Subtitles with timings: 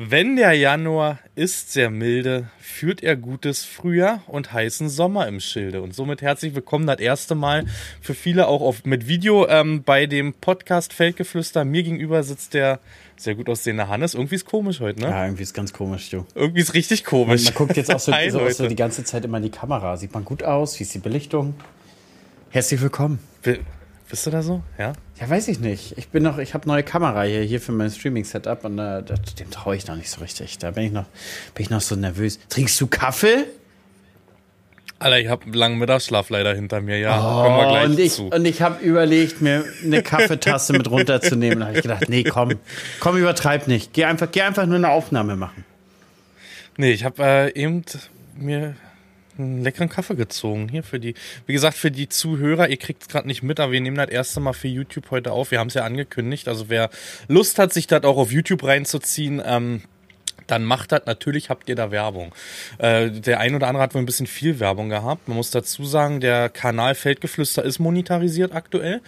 [0.00, 5.82] Wenn der Januar ist sehr milde, führt er gutes Frühjahr und heißen Sommer im Schilde.
[5.82, 7.66] Und somit herzlich willkommen das erste Mal
[8.00, 11.64] für viele auch auf, mit Video ähm, bei dem Podcast Feldgeflüster.
[11.64, 12.78] Mir gegenüber sitzt der
[13.16, 14.14] sehr gut aussehende Hannes.
[14.14, 15.08] Irgendwie ist komisch heute, ne?
[15.08, 16.24] Ja, irgendwie ist ganz komisch, du.
[16.36, 17.46] Irgendwie ist richtig komisch.
[17.46, 19.50] Man, man guckt jetzt auch so, Hi, so, so die ganze Zeit immer in die
[19.50, 19.96] Kamera.
[19.96, 20.78] Sieht man gut aus?
[20.78, 21.54] Wie ist die Belichtung?
[22.50, 23.18] Herzlich willkommen.
[23.42, 23.58] Bi-
[24.10, 24.62] Bist du da so?
[24.78, 24.94] Ja?
[25.20, 25.96] Ja, weiß ich nicht.
[25.98, 29.34] Ich bin noch, ich habe neue Kamera hier, hier für mein Streaming-Setup und äh, das-
[29.34, 30.56] dem traue ich noch nicht so richtig.
[30.58, 31.04] Da bin ich noch,
[31.54, 32.38] bin ich noch so nervös.
[32.48, 33.44] Trinkst du Kaffee?
[35.00, 37.18] Alter, ich habe einen langen Mittagsschlaf leider hinter mir, ja.
[37.18, 38.28] Kommen wir gleich Oh, und ich, zu.
[38.28, 41.60] und ich habe überlegt, mir eine Kaffeetasse mit runterzunehmen.
[41.60, 42.54] Da habe ich gedacht, nee, komm,
[42.98, 43.92] komm, übertreib nicht.
[43.92, 45.64] Geh einfach, geh einfach nur eine Aufnahme machen.
[46.78, 47.84] Nee, ich habe äh, eben
[48.36, 48.74] mir
[49.38, 50.68] einen leckeren Kaffee gezogen.
[50.68, 51.14] Hier für die,
[51.46, 54.10] wie gesagt, für die Zuhörer, ihr kriegt es gerade nicht mit, aber wir nehmen das
[54.10, 55.50] erste Mal für YouTube heute auf.
[55.50, 56.48] Wir haben es ja angekündigt.
[56.48, 56.90] Also wer
[57.28, 59.82] Lust hat, sich das auch auf YouTube reinzuziehen, ähm,
[60.46, 61.02] dann macht das.
[61.06, 62.34] Natürlich habt ihr da Werbung.
[62.78, 65.28] Äh, der ein oder andere hat wohl ein bisschen viel Werbung gehabt.
[65.28, 69.00] Man muss dazu sagen, der Kanal Feldgeflüster ist monetarisiert aktuell.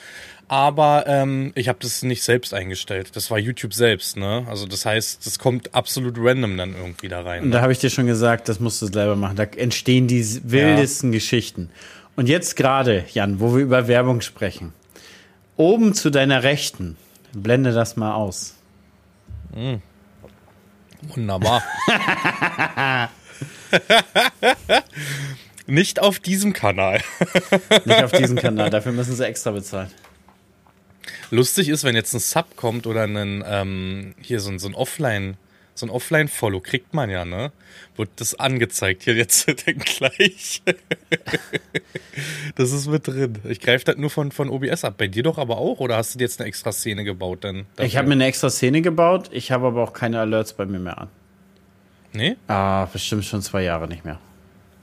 [0.51, 3.15] Aber ähm, ich habe das nicht selbst eingestellt.
[3.15, 4.45] Das war YouTube selbst, ne?
[4.51, 7.45] Also das heißt, das kommt absolut random dann irgendwie da rein.
[7.45, 9.37] Und da habe ich dir schon gesagt, das musst du selber machen.
[9.37, 11.71] Da entstehen die wildesten Geschichten.
[12.17, 14.73] Und jetzt gerade, Jan, wo wir über Werbung sprechen.
[15.57, 16.97] Oben zu deiner Rechten,
[17.33, 18.57] blende das mal aus.
[21.03, 21.63] Wunderbar.
[25.69, 27.01] Nicht auf diesem Kanal.
[27.85, 29.93] Nicht auf diesen Kanal, dafür müssen sie extra bezahlen.
[31.31, 34.75] Lustig ist, wenn jetzt ein Sub kommt oder ein, ähm, hier so ein, so ein
[34.75, 35.37] Offline,
[35.75, 37.53] so ein Offline-Follow kriegt man ja, ne?
[37.97, 39.05] Wird das angezeigt.
[39.05, 40.63] Hier jetzt dann gleich.
[42.57, 43.39] das ist mit drin.
[43.49, 44.95] Ich greife das nur von, von OBS ab.
[44.99, 45.81] Bei dir doch aber auch?
[45.81, 47.67] Oder hast du dir jetzt eine extra Szene gebaut dann?
[47.79, 50.81] Ich habe mir eine extra Szene gebaut, ich habe aber auch keine Alerts bei mir
[50.81, 51.09] mehr an.
[52.13, 52.37] Nee?
[52.49, 54.19] Ah, bestimmt schon zwei Jahre nicht mehr.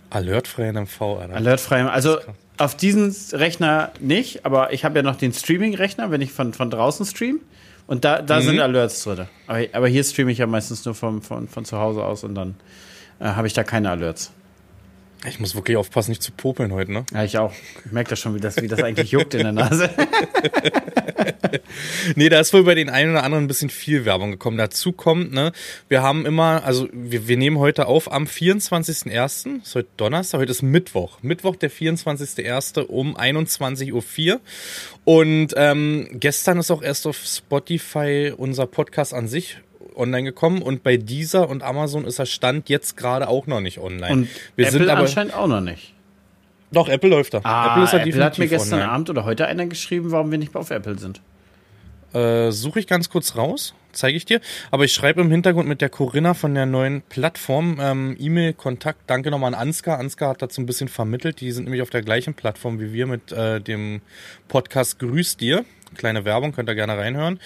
[0.09, 1.35] Alertfrei MV, Alter.
[1.35, 2.19] Alertfrei, also
[2.57, 6.69] auf diesen Rechner nicht, aber ich habe ja noch den Streaming-Rechner, wenn ich von, von
[6.69, 7.39] draußen stream.
[7.85, 9.27] Und da, da sind Alerts drin.
[9.47, 12.35] Aber, aber hier streame ich ja meistens nur vom, von, von zu Hause aus und
[12.35, 12.55] dann
[13.19, 14.31] äh, habe ich da keine Alerts.
[15.25, 17.05] Ich muss wirklich aufpassen, nicht zu popeln heute, ne?
[17.13, 17.53] Ja, ich auch.
[17.85, 19.89] Ich merke das schon, wie das, wie das eigentlich juckt in der Nase.
[22.15, 24.57] Nee, da ist wohl bei den einen oder anderen ein bisschen viel Werbung gekommen.
[24.57, 25.51] Dazu kommt, ne,
[25.89, 30.51] wir haben immer, also wir, wir nehmen heute auf am 24.01., ist heute Donnerstag, heute
[30.51, 31.19] ist Mittwoch.
[31.21, 32.81] Mittwoch, der 24.01.
[32.81, 34.41] um 21.04 Uhr.
[35.05, 39.57] Und ähm, gestern ist auch erst auf Spotify unser Podcast an sich
[39.97, 43.79] online gekommen und bei dieser und Amazon ist er Stand jetzt gerade auch noch nicht
[43.79, 44.11] online.
[44.11, 45.93] Und wir Apple sind aber anscheinend auch noch nicht.
[46.71, 47.41] doch Apple läuft da.
[47.43, 48.91] Ah, ist da Apple hat mir gestern online.
[48.91, 51.21] Abend oder heute einer geschrieben, warum wir nicht auf Apple sind.
[52.13, 54.39] Äh, Suche ich ganz kurz raus, zeige ich dir.
[54.71, 59.01] Aber ich schreibe im Hintergrund mit der Corinna von der neuen Plattform ähm, E-Mail-Kontakt.
[59.07, 59.99] Danke nochmal an Ansgar.
[59.99, 61.41] Ansgar hat dazu ein bisschen vermittelt.
[61.41, 64.01] Die sind nämlich auf der gleichen Plattform wie wir mit äh, dem
[64.47, 65.65] Podcast Grüß dir.
[65.95, 67.39] Kleine Werbung, könnt ihr gerne reinhören.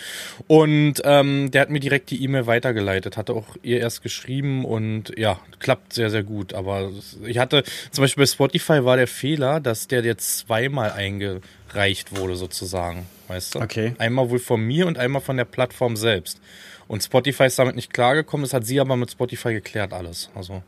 [0.47, 5.13] Und ähm, der hat mir direkt die E-Mail weitergeleitet, hatte auch ihr erst geschrieben und
[5.17, 6.53] ja, klappt sehr, sehr gut.
[6.53, 6.91] Aber
[7.25, 12.35] ich hatte, zum Beispiel bei Spotify war der Fehler, dass der jetzt zweimal eingereicht wurde,
[12.35, 13.07] sozusagen.
[13.27, 13.59] Weißt du?
[13.59, 13.93] Okay.
[13.97, 16.41] Einmal wohl von mir und einmal von der Plattform selbst.
[16.87, 20.29] Und Spotify ist damit nicht klargekommen, das hat sie aber mit Spotify geklärt alles.
[20.35, 20.61] Also,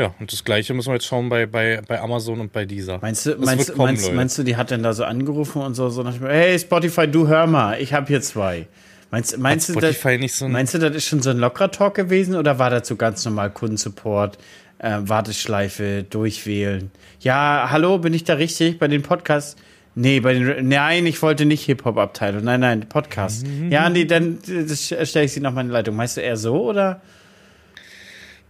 [0.00, 2.98] ja, und das gleiche müssen wir jetzt schauen bei, bei, bei Amazon und bei dieser.
[3.00, 5.90] Meinst du, meinst, kommen, meinst, meinst du, die hat denn da so angerufen und so,
[5.90, 8.66] so nach hey Spotify, du hör mal, ich habe hier zwei.
[9.10, 11.94] Meinst, meinst, du, das, so ein- meinst du, das ist schon so ein lockerer Talk
[11.94, 14.38] gewesen oder war das so ganz normal Kundensupport,
[14.78, 16.90] äh, Warteschleife, durchwählen?
[17.20, 19.56] Ja, hallo, bin ich da richtig bei den Podcasts?
[19.96, 22.44] Nee, bei den, nein, ich wollte nicht Hip-Hop-Abteilung.
[22.44, 23.46] Nein, nein, Podcast.
[23.46, 23.72] Mhm.
[23.72, 24.38] Ja, nee, dann
[24.72, 25.96] stelle ich sie noch mal in die Leitung.
[25.96, 27.00] Meinst du eher so oder?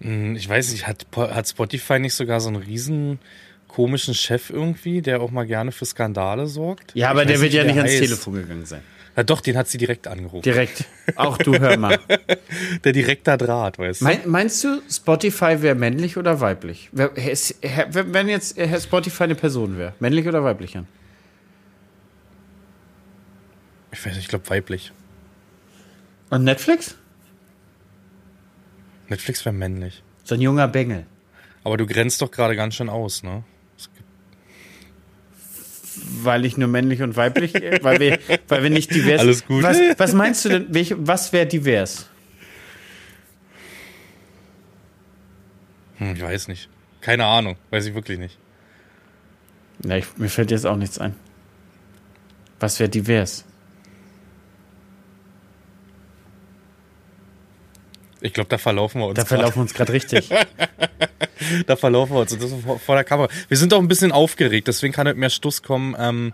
[0.00, 3.19] Hm, Ich weiß nicht, hat, hat Spotify nicht sogar so einen riesen
[3.69, 6.93] komischen Chef irgendwie, der auch mal gerne für Skandale sorgt?
[6.94, 8.03] Ja, aber Ich der wird nicht, ja nicht ans heißt.
[8.03, 8.83] Telefon gegangen sein.
[9.16, 10.43] Ja, doch, den hat sie direkt angerufen.
[10.43, 10.84] Direkt.
[11.16, 11.99] Auch du hör mal.
[12.84, 14.04] der direkter Draht, weißt du?
[14.04, 16.89] Mein, meinst du, Spotify wäre männlich oder weiblich?
[16.92, 20.75] Wenn jetzt Spotify eine Person wäre, männlich oder weiblich?
[20.75, 20.86] Jan?
[23.92, 24.92] Ich weiß nicht, ich glaube weiblich.
[26.30, 26.95] Und Netflix?
[29.10, 30.03] Netflix wäre männlich.
[30.24, 31.07] So ein junger Bengel.
[31.65, 33.45] Aber du grenzt doch gerade ganz schön aus, ne?
[36.22, 37.53] Weil ich nur männlich und weiblich,
[37.83, 38.18] weil wir,
[38.48, 39.21] weil wir nicht divers.
[39.21, 39.62] Alles gut.
[39.62, 42.09] Was, was meinst du denn, welche, was wäre divers?
[45.98, 46.68] Hm, ich weiß nicht.
[47.01, 48.39] Keine Ahnung, weiß ich wirklich nicht.
[49.83, 51.15] Na, ich, mir fällt jetzt auch nichts ein.
[52.60, 53.45] Was wäre divers?
[58.21, 59.17] Ich glaube, da verlaufen wir uns.
[59.17, 60.31] Da verlaufen wir uns gerade richtig.
[61.67, 62.37] da verlaufen wir uns.
[62.37, 63.28] Das ist vor, vor, der Kamera.
[63.49, 65.97] Wir sind auch ein bisschen aufgeregt, deswegen kann nicht mehr Stuss kommen.
[65.99, 66.33] Ähm,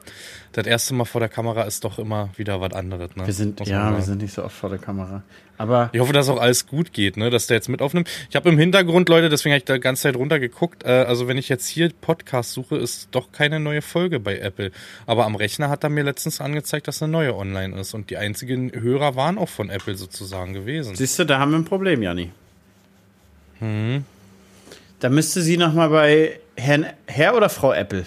[0.57, 3.15] das erste Mal vor der Kamera ist doch immer wieder was anderes.
[3.15, 3.27] Ne?
[3.27, 5.23] Wir sind, ja, wir sind nicht so oft vor der Kamera.
[5.59, 7.29] Aber ich hoffe, dass auch alles gut geht, ne?
[7.29, 8.09] dass der jetzt mit aufnimmt.
[8.31, 10.85] Ich habe im Hintergrund, Leute, deswegen habe ich da die ganze Zeit runtergeguckt.
[10.85, 14.71] Äh, also wenn ich jetzt hier Podcast suche, ist doch keine neue Folge bei Apple.
[15.05, 17.93] Aber am Rechner hat er mir letztens angezeigt, dass eine neue online ist.
[17.93, 20.97] Und die einzigen Hörer waren auch von Apple sozusagen gewesen.
[20.97, 22.31] Siehst du, da haben wir ein Problem, Janni.
[23.59, 24.07] Hm.
[25.01, 28.07] Da müsste sie nochmal bei Herrn, Herr oder Frau Apple?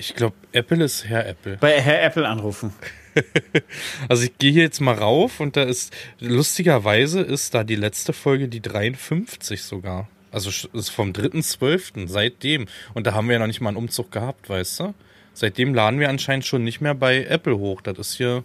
[0.00, 1.58] Ich glaube, Apple ist Herr Apple.
[1.60, 2.72] Bei Herr Apple anrufen.
[4.08, 8.14] also ich gehe hier jetzt mal rauf und da ist, lustigerweise ist da die letzte
[8.14, 10.08] Folge die 53 sogar.
[10.32, 12.08] Also ist vom 3.12.
[12.08, 12.66] seitdem.
[12.94, 14.94] Und da haben wir ja noch nicht mal einen Umzug gehabt, weißt du?
[15.34, 17.82] Seitdem laden wir anscheinend schon nicht mehr bei Apple hoch.
[17.82, 18.42] Das ist hier.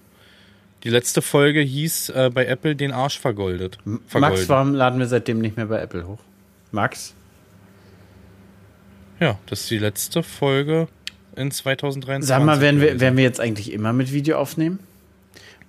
[0.83, 3.77] Die letzte Folge hieß äh, bei Apple den Arsch vergoldet.
[4.07, 4.13] vergoldet.
[4.13, 6.19] Max, warum laden wir seitdem nicht mehr bei Apple hoch?
[6.73, 7.15] Max?
[9.21, 10.89] Ja, das ist die letzte Folge
[11.35, 12.27] in 2023.
[12.27, 14.79] Sag mal, werden wir, werden wir jetzt eigentlich immer mit Video aufnehmen?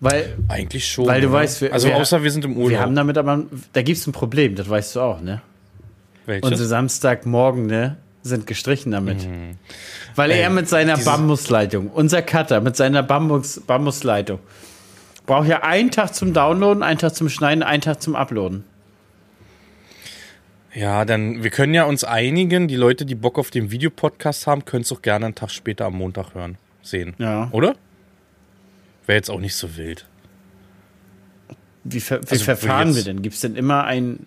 [0.00, 1.06] Weil, eigentlich schon.
[1.06, 1.38] Weil du oder?
[1.38, 2.70] weißt, wir, also wir, außer wir sind im Urlaub.
[2.70, 5.40] Wir haben damit aber, da gibt es ein Problem, das weißt du auch, ne?
[6.26, 6.50] Welches?
[6.50, 9.26] Unsere Samstagmorgen, ne, sind gestrichen damit.
[9.26, 9.56] Mhm.
[10.14, 14.40] Weil er mit seiner Bambusleitung, unser Cutter mit seiner Bambus, Bambusleitung,
[15.24, 18.64] braucht ja einen Tag zum Downloaden, einen Tag zum Schneiden, einen Tag zum Uploaden.
[20.76, 24.66] Ja, dann, wir können ja uns einigen, die Leute, die Bock auf den Videopodcast haben,
[24.66, 27.14] können es auch gerne einen Tag später am Montag hören, sehen.
[27.16, 27.48] Ja.
[27.52, 27.76] Oder?
[29.06, 30.06] Wäre jetzt auch nicht so wild.
[31.82, 33.22] Wie, ver wie also, verfahren wir denn?
[33.22, 34.26] Gibt es denn immer ein,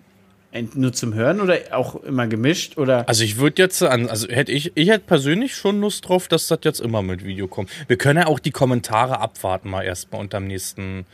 [0.50, 2.78] ein, nur zum Hören oder auch immer gemischt?
[2.78, 3.08] Oder?
[3.08, 6.48] Also ich würde jetzt an, also hätte ich, ich hätte persönlich schon Lust drauf, dass
[6.48, 7.70] das jetzt immer mit Video kommt.
[7.86, 11.06] Wir können ja auch die Kommentare abwarten mal erstmal unter dem nächsten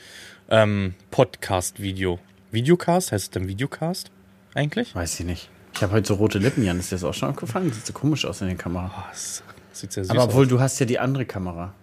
[0.49, 2.21] ähm, Podcast-Video.
[2.53, 3.13] Videocast?
[3.13, 4.11] Heißt es denn Videocast?
[4.57, 4.95] Eigentlich?
[4.95, 5.51] Weiß ich nicht.
[5.75, 6.79] Ich habe heute so rote Lippen, Jan.
[6.79, 7.71] Ist dir das auch schon aufgefallen?
[7.71, 8.91] Sieht so komisch aus in der Kamera.
[8.97, 9.43] Oh, das
[9.73, 10.49] sieht sehr süß Aber obwohl, aus.
[10.49, 11.75] du hast ja die andere Kamera.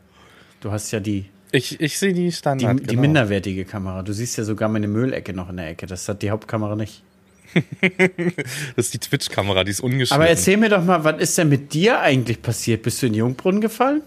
[0.62, 1.30] Du hast ja die.
[1.52, 2.80] Ich, ich sehe die Standard.
[2.80, 3.02] Die, die genau.
[3.02, 4.02] minderwertige Kamera.
[4.02, 5.86] Du siehst ja sogar meine Müllecke noch in der Ecke.
[5.86, 7.04] Das hat die Hauptkamera nicht.
[8.75, 10.16] das ist die Twitch-Kamera, die ist ungeschnitten.
[10.16, 12.81] Aber erzähl mir doch mal, was ist denn mit dir eigentlich passiert?
[12.81, 14.02] Bist du in Jungbrunnen gefallen?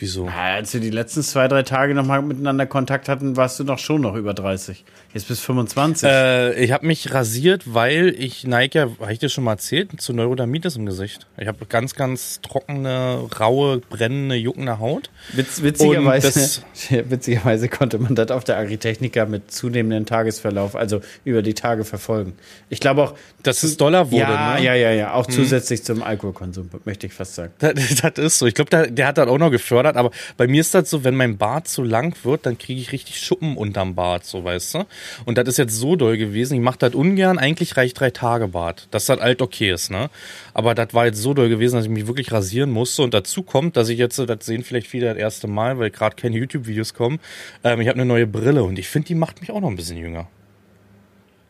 [0.00, 0.24] Wieso?
[0.24, 3.78] Ja, als wir die letzten zwei, drei Tage nochmal miteinander Kontakt hatten, warst du doch
[3.78, 4.82] schon noch über 30.
[5.12, 6.08] Jetzt bis 25.
[6.08, 10.00] Äh, ich habe mich rasiert, weil ich neige ja, habe ich dir schon mal erzählt,
[10.00, 11.26] zu Neurodermitis im Gesicht.
[11.36, 15.10] Ich habe ganz, ganz trockene, raue, brennende, juckende Haut.
[15.32, 16.62] Witz, witzigerweise,
[17.10, 22.34] witzigerweise konnte man das auf der Agritechnica mit zunehmendem Tagesverlauf, also über die Tage verfolgen.
[22.70, 23.14] Ich glaube auch.
[23.42, 24.64] Dass es Dollar wurde, ja, ne?
[24.64, 25.14] Ja, ja, ja.
[25.14, 25.34] Auch hm.
[25.34, 27.52] zusätzlich zum Alkoholkonsum, möchte ich fast sagen.
[27.58, 28.46] Das, das ist so.
[28.46, 31.04] Ich glaube, der, der hat das auch noch gefördert, aber bei mir ist das so,
[31.04, 34.74] wenn mein Bart zu lang wird, dann kriege ich richtig Schuppen unterm Bart, so weißt
[34.74, 34.86] du.
[35.24, 36.54] Und das ist jetzt so doll gewesen.
[36.54, 37.38] Ich mache das ungern.
[37.38, 38.88] Eigentlich reicht drei Tage Bart.
[38.90, 40.10] Dass das halt okay ist, ne?
[40.54, 43.02] Aber das war jetzt so doll gewesen, dass ich mich wirklich rasieren musste.
[43.02, 46.16] Und dazu kommt, dass ich jetzt, das sehen vielleicht viele das erste Mal, weil gerade
[46.16, 47.20] keine YouTube-Videos kommen.
[47.64, 49.76] Ähm, ich habe eine neue Brille und ich finde, die macht mich auch noch ein
[49.76, 50.28] bisschen jünger.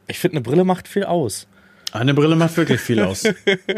[0.07, 1.47] Ich finde, eine Brille macht viel aus.
[1.93, 3.25] Eine Brille macht wirklich viel aus.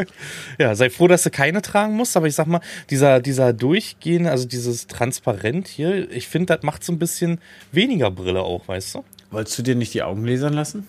[0.59, 2.61] ja, sei froh, dass du keine tragen musst, aber ich sag mal,
[2.91, 8.11] dieser, dieser Durchgehen, also dieses Transparent hier, ich finde, das macht so ein bisschen weniger
[8.11, 9.05] Brille auch, weißt du?
[9.31, 10.87] Wolltest du dir nicht die Augen lasern lassen?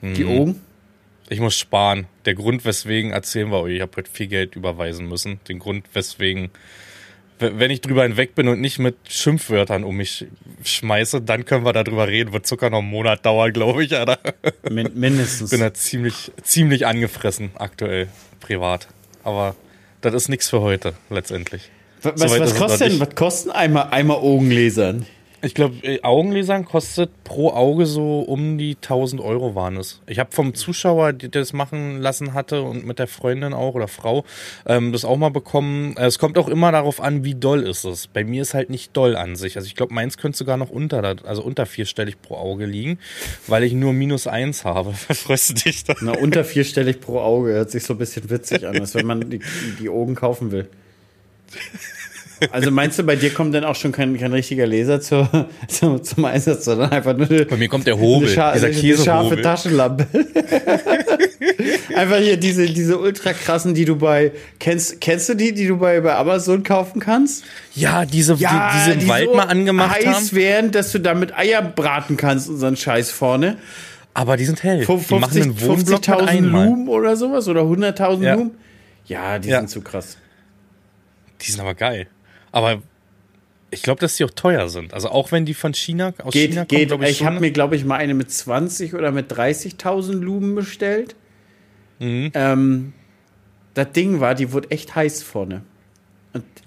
[0.00, 0.14] Hm.
[0.14, 0.60] Die Augen?
[1.28, 2.06] Ich muss sparen.
[2.24, 5.40] Der Grund, weswegen erzählen wir euch, ich habe heute viel Geld überweisen müssen.
[5.48, 6.50] Den Grund, weswegen
[7.38, 10.26] wenn ich drüber hinweg bin und nicht mit Schimpfwörtern um mich
[10.64, 12.32] schmeiße, dann können wir darüber reden.
[12.32, 14.18] Wird Zucker noch einen Monat dauern, glaube ich, Alter.
[14.68, 15.50] Min mindestens.
[15.50, 18.08] Bin da ziemlich, ziemlich angefressen aktuell,
[18.40, 18.88] privat.
[19.24, 19.54] Aber
[20.00, 21.70] das ist nichts für heute, letztendlich.
[22.02, 25.06] Was, was, was kostet denn, was kosten einmal, einmal Augenlasern?
[25.40, 30.00] Ich glaube, äh, Augenlasern kostet pro Auge so um die 1000 Euro waren es.
[30.08, 33.86] Ich habe vom Zuschauer, der das machen lassen hatte und mit der Freundin auch oder
[33.86, 34.24] Frau,
[34.66, 35.96] ähm, das auch mal bekommen.
[35.96, 38.08] Äh, es kommt auch immer darauf an, wie doll ist es.
[38.08, 39.56] Bei mir ist halt nicht doll an sich.
[39.56, 42.98] Also ich glaube, meins könnte sogar noch unter, also unter vierstellig pro Auge liegen,
[43.46, 44.92] weil ich nur minus eins habe.
[44.94, 45.94] Freust du dich da?
[46.00, 49.30] Na, unter vierstellig pro Auge hört sich so ein bisschen witzig an, als wenn man
[49.30, 49.40] die,
[49.78, 50.68] die Augen kaufen will.
[52.50, 56.02] Also meinst du, bei dir kommt dann auch schon kein, kein richtiger Laser zur, zum,
[56.02, 60.06] zum Einsatz, sondern einfach nur Bei mir kommt der Hobel, eine, dieser eine scharfe Taschenlampe.
[61.94, 65.78] einfach hier diese, diese ultra krassen, die du bei, kennst, kennst du die, die du
[65.78, 67.44] bei, bei Amazon kaufen kannst?
[67.74, 70.32] Ja, diese, ja, die, diese im die Wald so mal angemacht heiß haben.
[70.32, 73.56] wären, dass du damit Eier braten kannst, unseren Scheiß vorne.
[74.14, 74.84] Aber die sind hell.
[74.84, 78.34] 50, die machen einen Wohnblock 50.000 Lumen oder sowas oder 100.000 ja.
[78.34, 78.50] Lumen.
[79.06, 79.58] Ja, die ja.
[79.58, 80.16] sind zu krass.
[81.40, 82.08] Die sind aber geil.
[82.52, 82.82] Aber
[83.70, 84.94] Ich glaube, dass die auch teuer sind.
[84.94, 86.88] Also auch wenn die von China aus geht, China geht.
[86.88, 90.12] kommen, ich, ich, ich habe mir, glaube ich, mal eine mit 20 oder mit 30.000
[90.12, 91.14] Lumen bestellt.
[91.98, 92.30] Mhm.
[92.34, 92.92] Ähm,
[93.74, 95.62] das Ding war, die wurde echt heiß vorne.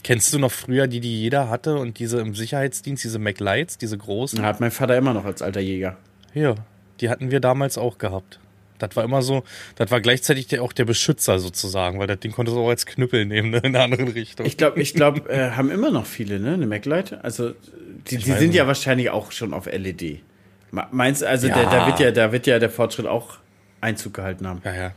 [0.04, 3.98] Kennst du noch früher die, die jeder hatte und diese im Sicherheitsdienst, diese MacLights, diese
[3.98, 4.42] großen?
[4.42, 5.98] Hat mein Vater immer noch als alter Jäger.
[6.34, 6.56] Ja,
[7.00, 8.40] die hatten wir damals auch gehabt.
[8.82, 9.44] Das war immer so,
[9.76, 12.86] das war gleichzeitig der, auch der Beschützer sozusagen, weil das Ding konntest du auch als
[12.86, 14.46] Knüppel nehmen, ne, in einer anderen Richtung.
[14.46, 17.24] Ich glaube, ich glaube, äh, haben immer noch viele, ne, eine MacLight.
[17.24, 17.52] Also
[18.10, 20.22] die, die sind ja wahrscheinlich auch schon auf LED.
[20.92, 21.56] Meinst du, also ja.
[21.56, 23.38] der, da wird ja, da wird ja der Fortschritt auch
[23.82, 24.62] Einzug gehalten haben.
[24.64, 24.92] Ja, ja.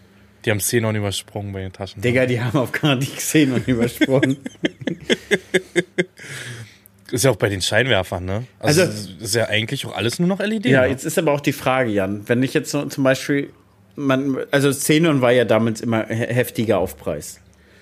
[0.45, 2.03] Die haben Xenon übersprungen bei den Taschen.
[2.03, 4.37] Digga, die haben auf gar nicht Xenon übersprungen.
[7.11, 8.45] Ist ja auch bei den Scheinwerfern, ne?
[8.59, 10.67] Also, also ist ja eigentlich auch alles nur noch LED.
[10.67, 10.88] Ja, ne?
[10.88, 13.50] jetzt ist aber auch die Frage, Jan, wenn ich jetzt so, zum Beispiel,
[13.97, 17.41] man, also Xenon war ja damals immer heftiger Aufpreis.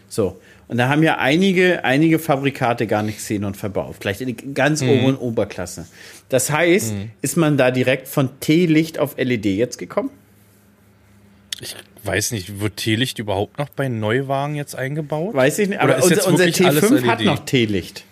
[0.09, 0.40] So.
[0.69, 3.97] Und da haben ja einige, einige Fabrikate gar nicht Xenon verbaut.
[4.00, 4.90] Vielleicht in ganz mhm.
[4.90, 5.87] oberen Oberklasse.
[6.28, 7.11] Das heißt, mhm.
[7.21, 10.11] ist man da direkt von T-Licht auf LED jetzt gekommen?
[11.61, 15.35] Ich weiß nicht, wird Teelicht überhaupt noch bei Neuwagen jetzt eingebaut?
[15.35, 18.04] Weiß ich nicht, aber unser, unser T5 hat noch Teelicht.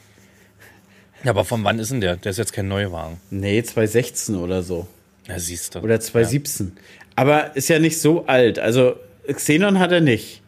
[1.25, 2.16] Ja, aber von wann ist denn der?
[2.16, 3.21] Der ist jetzt kein Neuwagen.
[3.30, 4.87] Nee, 2016 oder so.
[5.26, 5.80] Ja, siehst du.
[5.80, 6.73] Oder 2017.
[6.75, 6.83] Ja.
[7.16, 8.58] Aber ist ja nicht so alt.
[8.58, 8.96] Also
[9.30, 10.42] Xenon hat er nicht.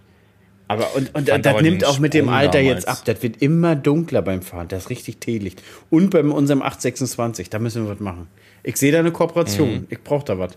[0.68, 2.84] Aber und, und das nimmt auch mit dem Alter damals.
[2.84, 3.02] jetzt ab.
[3.04, 4.68] Das wird immer dunkler beim Fahren.
[4.68, 5.62] Das ist richtig Teelicht.
[5.90, 8.28] Und bei unserem 826, da müssen wir was machen.
[8.62, 9.72] Ich sehe da eine Kooperation.
[9.72, 9.86] Mhm.
[9.90, 10.52] Ich brauche da was.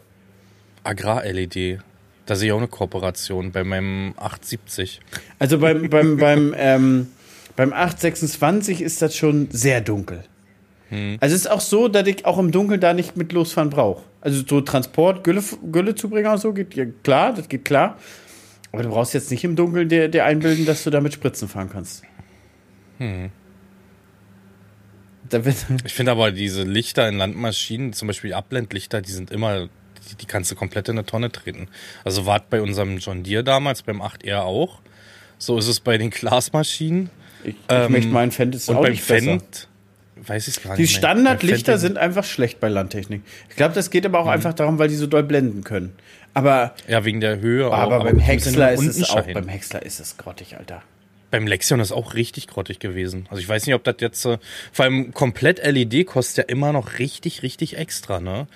[0.83, 1.79] Agrar-LED.
[2.25, 5.01] Da sehe ich auch eine Kooperation bei meinem 870.
[5.38, 7.07] Also beim, beim, beim, ähm,
[7.55, 10.24] beim 826 ist das schon sehr dunkel.
[10.89, 11.17] Hm.
[11.19, 14.03] Also es ist auch so, dass ich auch im Dunkeln da nicht mit losfahren brauche.
[14.25, 18.00] Also so Transport, Gülle, Güllezubringer und so geht ja klar, das geht klar.
[18.72, 21.48] Aber du brauchst jetzt nicht im Dunkeln dir, dir einbilden, dass du da mit Spritzen
[21.48, 22.01] fahren kannst.
[22.98, 23.29] Hm.
[25.86, 29.70] ich finde aber diese Lichter in Landmaschinen, zum Beispiel Abblendlichter, die sind immer
[30.10, 31.67] die, die kannst du komplett in eine Tonne treten.
[32.03, 34.82] Also war bei unserem John Deere damals, beim 8R auch.
[35.38, 37.12] So ist es bei den Glasmaschinen.
[37.44, 39.67] Ich, ich ähm, möchte meinen Fendt ist und auch beim nicht Fendt,
[40.27, 40.94] weiß ich gar die nicht.
[40.94, 43.22] Die Standardlichter sind einfach schlecht bei Landtechnik.
[43.50, 44.32] Ich glaube, das geht aber auch mhm.
[44.32, 45.94] einfach darum, weil die so doll blenden können.
[46.34, 47.65] Aber ja, wegen der Höhe.
[47.65, 49.25] Aber, auch, aber beim Häcksler ist es auch.
[49.25, 50.82] Beim Häcksler ist es grottig, Alter.
[51.32, 53.27] Beim Lexion ist auch richtig grottig gewesen.
[53.29, 54.38] Also ich weiß nicht, ob das jetzt äh,
[54.72, 58.48] vor allem komplett LED kostet ja immer noch richtig, richtig extra, ne?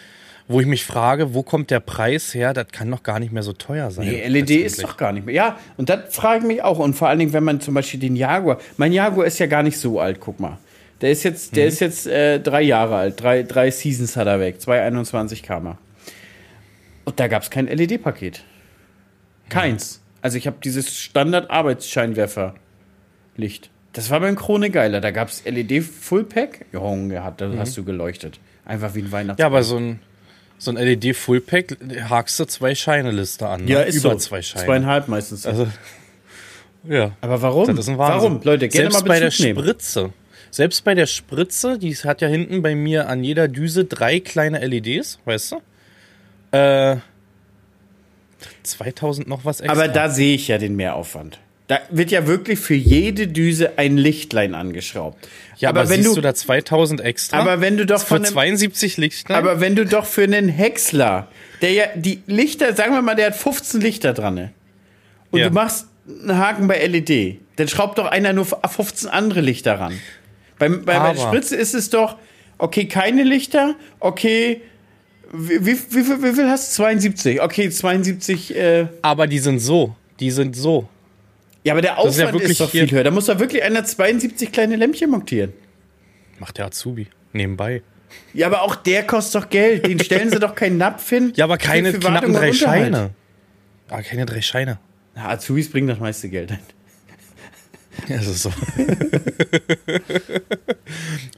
[0.50, 2.54] wo ich mich frage, wo kommt der Preis her?
[2.54, 4.08] Das kann doch gar nicht mehr so teuer sein.
[4.08, 5.36] Nee, LED ist doch gar nicht mehr.
[5.36, 6.80] Ja, und das frage ich mich auch.
[6.80, 9.62] Und vor allen Dingen, wenn man zum Beispiel den Jaguar, mein Jaguar ist ja gar
[9.62, 10.58] nicht so alt, guck mal.
[11.02, 11.70] Der ist jetzt, der hm.
[11.70, 15.78] ist jetzt äh, drei Jahre alt, drei, drei Seasons hat er weg, 221 kam er.
[17.06, 18.44] Und da gab es kein LED-Paket.
[19.50, 20.02] Keins.
[20.22, 23.70] Also ich habe dieses Standard-Arbeitsscheinwerfer-Licht.
[23.94, 25.00] Das war beim Krone geiler.
[25.02, 26.66] Da gab es LED Fullpack.
[26.72, 27.58] Junge, hat, da mhm.
[27.58, 28.40] hast du geleuchtet.
[28.66, 29.44] Einfach wie ein Weihnachtsbaum.
[29.44, 30.00] Ja, aber so ein,
[30.60, 31.78] so ein LED-Fullpack
[32.10, 33.66] hakst du zwei Scheine-Liste an.
[33.66, 33.72] Ne?
[33.72, 34.18] Ja, ist Über so.
[34.18, 34.66] zwei Scheine.
[34.66, 35.48] Zweieinhalb meistens.
[35.48, 35.68] Also,
[36.84, 37.14] ja.
[37.22, 37.68] Aber warum?
[37.98, 38.42] Warum?
[38.44, 39.60] Leute, gerne Selbst mal bei der nehmen.
[39.60, 40.14] Spritze.
[40.52, 44.66] Selbst bei der Spritze, die hat ja hinten bei mir an jeder Düse drei kleine
[44.66, 46.58] LEDs, weißt du?
[46.58, 46.98] Äh,
[48.64, 49.74] 2000 noch was extra.
[49.74, 51.40] Aber da sehe ich ja den Mehraufwand.
[51.68, 55.28] Da wird ja wirklich für jede Düse ein Lichtlein angeschraubt.
[55.58, 57.38] Ja, aber, aber wenn du, du da 2000 extra.
[57.38, 59.38] Aber wenn du doch von einem, 72 Lichtlein.
[59.38, 61.28] Aber wenn du doch für einen Häcksler,
[61.62, 64.34] der ja die Lichter, sagen wir mal, der hat 15 Lichter dran.
[64.34, 64.52] Ne?
[65.30, 65.50] Und ja.
[65.50, 70.00] du machst einen Haken bei LED, dann schraubt doch einer nur 15 andere Lichter ran.
[70.60, 72.18] Beim, bei, bei der Spritze ist es doch,
[72.58, 74.62] okay, keine Lichter, okay,
[75.32, 76.84] wie, wie, wie, wie viel hast du?
[76.84, 77.42] 72.
[77.42, 78.56] Okay, 72.
[78.56, 79.96] Äh aber die sind so.
[80.20, 80.90] Die sind so.
[81.64, 83.04] Ja, aber der Aufwand ist, ja wirklich ist doch viel höher.
[83.04, 85.54] Da muss doch wirklich einer 72 kleine Lämpchen montieren.
[86.40, 87.08] Macht der Azubi.
[87.34, 87.84] Nebenbei.
[88.34, 89.86] Ja, aber auch der kostet doch Geld.
[89.86, 91.34] Den stellen sie doch keinen Napf hin.
[91.36, 93.12] Ja, aber keine knappen drei Scheine.
[93.88, 94.80] Aber keine drei Scheine.
[95.16, 96.60] Na, Azubis bringen das meiste Geld ein.
[98.08, 98.52] Ja, das ist so.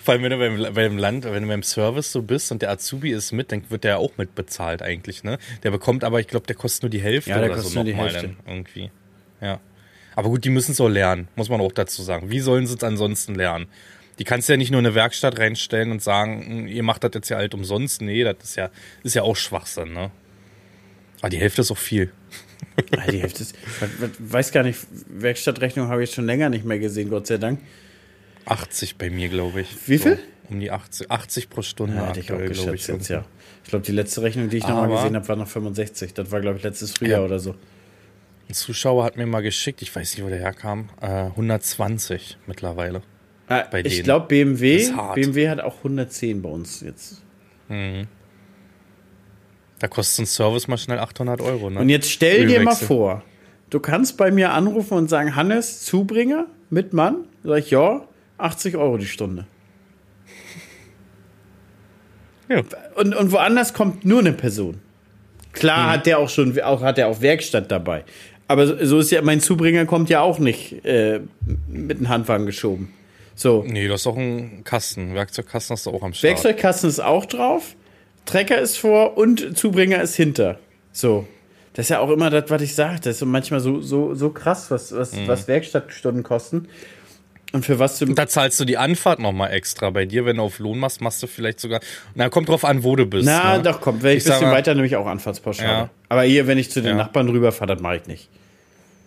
[0.02, 2.72] Vor allem, wenn du beim, beim Land, wenn du beim Service so bist und der
[2.72, 5.38] Azubi ist mit, dann wird der auch mitbezahlt eigentlich, ne?
[5.64, 7.80] Der bekommt aber, ich glaube, der kostet nur die Hälfte ja, der oder kostet so
[7.80, 8.36] nur die Hälfte.
[8.46, 8.92] irgendwie.
[9.42, 9.60] Ja.
[10.16, 12.30] Aber gut, die müssen es auch lernen, muss man auch dazu sagen.
[12.30, 13.68] Wie sollen sie es ansonsten lernen?
[14.20, 17.04] Die kannst du ja nicht nur in eine Werkstatt reinstellen und sagen, hm, ihr macht
[17.04, 18.02] das jetzt ja halt umsonst.
[18.02, 18.70] Nee, das ist ja,
[19.04, 20.12] ist ja auch Schwachsinn, ne?
[21.22, 22.12] Aber die Hälfte ist auch viel.
[23.12, 23.56] Die Hälfte ist,
[24.20, 27.60] weiß gar nicht, Werkstattrechnung habe ich schon länger nicht mehr gesehen, Gott sei Dank.
[28.46, 29.76] 80 bei mir, glaube ich.
[29.88, 30.16] Wie viel?
[30.16, 31.96] So, um die 80, 80 pro Stunde.
[31.96, 33.26] Ja, ich auch geschätzt ich, jetzt, ja.
[33.64, 36.14] Ich glaube, die letzte Rechnung, die ich nochmal gesehen habe, war noch 65.
[36.14, 37.26] Das war, glaube ich, letztes Frühjahr ja.
[37.26, 37.56] oder so.
[38.50, 43.02] Ein Zuschauer hat mir mal geschickt, ich weiß nicht, wo der herkam, äh, 120 mittlerweile.
[43.48, 44.90] Ah, ich glaube, BMW.
[45.16, 47.22] BMW hat auch 110 bei uns jetzt.
[49.82, 51.70] Da kostet ein Service mal schnell 800 Euro.
[51.72, 51.80] Ne?
[51.80, 53.24] Und jetzt stell dir mal vor,
[53.72, 57.26] du kannst bei mir anrufen und sagen, Hannes, Zubringer mit Mann?
[57.44, 58.02] Sag ich, ja,
[58.38, 59.46] 80 Euro die Stunde.
[62.50, 62.62] Ja.
[62.96, 64.80] Und, und woanders kommt nur eine Person.
[65.54, 65.92] Klar Mhm.
[65.92, 68.04] hat der auch schon, auch hat er auch Werkstatt dabei.
[68.48, 71.22] Aber so- so ist ja, mein Zubringer kommt ja auch nicht äh,
[71.68, 72.94] mit einem Handwagen geschoben.
[73.36, 73.64] So.
[73.68, 75.16] Nee, du hast auch einen Kasten.
[75.16, 76.24] Werkzeugkasten hast du auch am Start.
[76.44, 77.76] Werkzeugkasten ist auch drauf,
[78.26, 80.60] Trecker ist vor und Zubringer ist hinter.
[80.92, 81.28] So.
[81.74, 83.00] Das ist ja auch immer das, was ich sage.
[83.02, 85.28] Das ist manchmal so, so, so krass, was, was, Mhm.
[85.28, 86.68] was Werkstattstunden kosten.
[87.54, 88.06] Und für was du.
[88.06, 89.90] Da zahlst du die Anfahrt nochmal extra.
[89.90, 91.82] Bei dir, wenn du auf Lohn machst, machst du vielleicht sogar.
[92.16, 93.26] Na, kommt drauf an, wo du bist.
[93.26, 93.64] Na, ne?
[93.64, 95.70] doch, komm, wenn ich, Ich ein bisschen mal- weiter, nämlich auch Anfahrtspauschale.
[95.70, 95.90] Ja.
[96.08, 96.96] Aber hier, wenn ich zu den Ja.
[97.04, 98.30] Nachbarn rüberfahre, das mache ich nicht.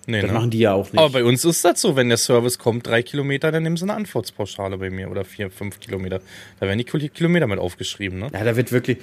[0.06, 0.34] Nee, Das ne?
[0.34, 0.98] machen die ja auch nicht.
[0.98, 3.84] Aber bei uns ist das so, wenn der Service kommt, drei Kilometer, dann nehmen sie
[3.84, 6.20] eine Anfahrtspauschale bei mir oder vier, fünf Kilometer.
[6.60, 8.28] Da werden die Kil- Kilometer mit aufgeschrieben, ne?
[8.32, 8.98] ja, da wird wirklich,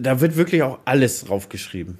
[0.00, 1.98] da wird wirklich auch alles draufgeschrieben.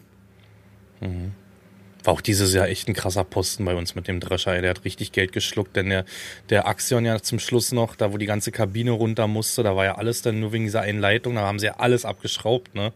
[2.04, 4.60] War auch dieses Jahr echt ein krasser Posten bei uns mit dem Drescher.
[4.60, 6.04] Der hat richtig Geld geschluckt, denn der,
[6.50, 9.84] der Axion ja zum Schluss noch, da wo die ganze Kabine runter musste, da war
[9.84, 12.92] ja alles dann nur wegen dieser einen Leitung, da haben sie ja alles abgeschraubt, ne?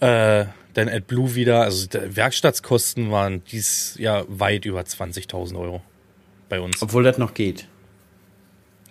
[0.00, 5.80] Äh, dann AdBlue wieder, also Werkstattskosten waren dies Jahr weit über 20.000 Euro
[6.50, 6.82] bei uns.
[6.82, 7.66] Obwohl das noch geht.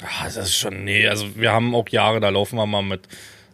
[0.01, 3.01] Ah, das ist schon, nee, also wir haben auch Jahre, da laufen wir mal mit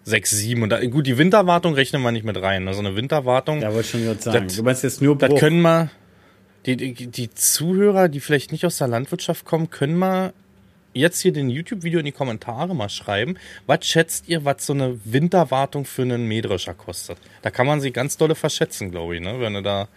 [0.05, 2.67] 6, 7 und da, gut, die Winterwartung rechnen wir nicht mit rein.
[2.67, 4.47] Also eine Winterwartung, Ja, wollte ich schon gerade sagen.
[4.47, 5.39] Das- du meinst jetzt nur das Bruch.
[5.39, 5.91] können wir,
[6.65, 10.33] die, die, die Zuhörer, die vielleicht nicht aus der Landwirtschaft kommen, können mal
[10.93, 13.35] jetzt hier den YouTube-Video in die Kommentare mal schreiben.
[13.65, 17.17] Was schätzt ihr, was so eine Winterwartung für einen Mähdrescher kostet?
[17.41, 19.39] Da kann man sich ganz dolle verschätzen, glaube ich, ne?
[19.39, 19.87] Wenn du da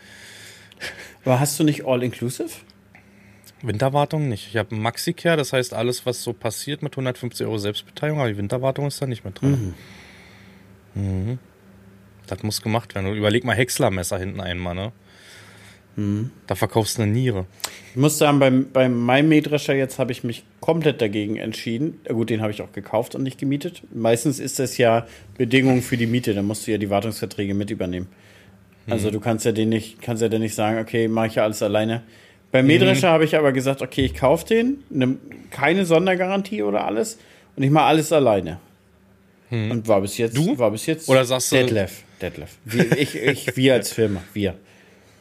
[1.24, 2.50] Aber hast du nicht All-Inclusive?
[3.62, 4.48] Winterwartung nicht.
[4.48, 8.36] Ich habe Maxicare, das heißt alles, was so passiert mit 150 Euro Selbstbeteiligung, aber die
[8.36, 9.74] Winterwartung ist da nicht mit drin.
[10.94, 11.38] Mhm.
[12.26, 13.06] Das muss gemacht werden.
[13.06, 14.92] Und überleg mal Häckslermesser hinten einmal, ne?
[16.46, 17.46] Da verkaufst du eine Niere.
[17.90, 22.00] Ich muss sagen, beim, beim meinem Mähdrescher jetzt habe ich mich komplett dagegen entschieden.
[22.08, 23.82] Gut, den habe ich auch gekauft und nicht gemietet.
[23.94, 25.06] Meistens ist das ja
[25.38, 28.08] Bedingung für die Miete, da musst du ja die Wartungsverträge mit übernehmen.
[28.88, 31.44] Also du kannst ja den nicht, kannst ja dann nicht sagen, okay, mache ich ja
[31.44, 32.02] alles alleine.
[32.52, 35.18] Beim Mähdrescher habe ich aber gesagt, okay, ich kaufe den, nimm
[35.50, 37.18] keine Sondergarantie oder alles
[37.56, 38.58] und ich mache alles alleine.
[39.50, 40.58] Und war bis jetzt, Du?
[40.58, 42.02] war bis jetzt Oder sagst du- Detlef.
[42.20, 42.50] Detlef.
[42.64, 44.54] Wir, ich, ich, wir als Firma, wir.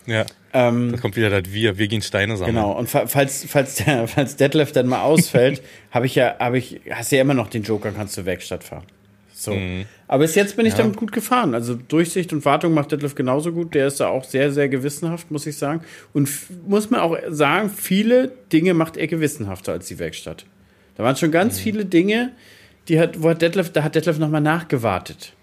[0.07, 0.25] Ja.
[0.53, 1.77] Ähm, Da kommt wieder das Wir.
[1.77, 2.55] Wir gehen Steine sammeln.
[2.55, 5.61] Genau, und fa- falls, falls, der, falls Detlef dann mal ausfällt,
[5.91, 8.83] habe ich ja, habe ich, hast ja immer noch den Joker, kannst du Werkstatt fahren.
[9.33, 9.57] So.
[10.07, 11.53] Aber bis jetzt bin ich damit gut gefahren.
[11.53, 13.73] Also Durchsicht und Wartung macht Detlef genauso gut.
[13.75, 15.81] Der ist da auch sehr, sehr gewissenhaft, muss ich sagen.
[16.13, 16.29] Und
[16.65, 20.45] muss man auch sagen, viele Dinge macht er gewissenhafter als die Werkstatt.
[20.95, 22.31] Da waren schon ganz viele Dinge,
[22.87, 25.33] die hat, wo hat Detlef, da hat Detlef nochmal nachgewartet.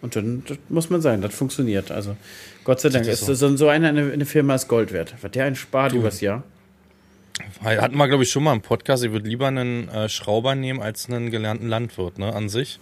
[0.00, 1.90] Und dann das muss man sagen, das funktioniert.
[1.90, 2.16] Also
[2.64, 5.14] Gott sei Dank ist ist so, so eine, eine, eine Firma ist Gold wert.
[5.20, 6.44] Was der einen spart übers Jahr.
[7.62, 9.04] Hatten wir, glaube ich, schon mal im Podcast.
[9.04, 12.80] Ich würde lieber einen äh, Schrauber nehmen als einen gelernten Landwirt, ne, an sich.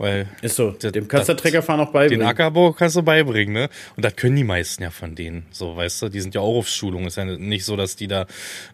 [0.00, 0.70] Weil Ist so.
[0.70, 2.20] Dem kannst du Treckerfahren auch beibringen.
[2.20, 3.68] den Ackerbau kannst du beibringen, ne?
[3.96, 5.44] Und das können die meisten ja von denen.
[5.50, 7.06] So, weißt du, die sind ja auch auf Schulung.
[7.06, 8.24] Ist ja nicht so, dass die da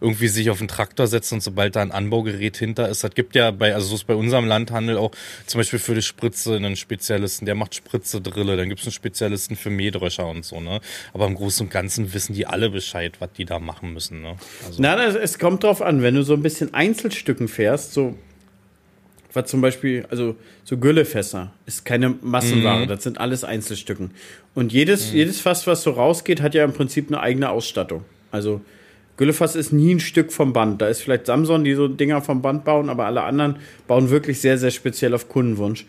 [0.01, 3.35] irgendwie sich auf den Traktor setzen und sobald da ein Anbaugerät hinter ist, das gibt
[3.35, 5.11] ja bei, also so ist bei unserem Landhandel auch
[5.47, 9.57] zum Beispiel für die Spritze einen Spezialisten, der macht Spritze Drille, dann gibt's einen Spezialisten
[9.57, 10.81] für Mähdrescher und so, ne?
[11.13, 14.37] Aber im Großen und Ganzen wissen die alle Bescheid, was die da machen müssen, ne?
[14.65, 18.15] Also, Na, es kommt drauf an, wenn du so ein bisschen Einzelstücken fährst, so
[19.37, 22.89] was zum Beispiel, also so Güllefässer ist keine Massenware, Mhm.
[22.89, 24.11] das sind alles Einzelstücken.
[24.55, 28.05] Und jedes, jedes Fass, was so rausgeht, hat ja im Prinzip eine eigene Ausstattung.
[28.33, 28.61] Also
[29.17, 30.83] Güllefass ist nie ein Stück vom Band.
[30.83, 34.41] Da ist vielleicht Samson, die so Dinger vom Band bauen, aber alle anderen bauen wirklich
[34.41, 35.87] sehr, sehr speziell auf Kundenwunsch.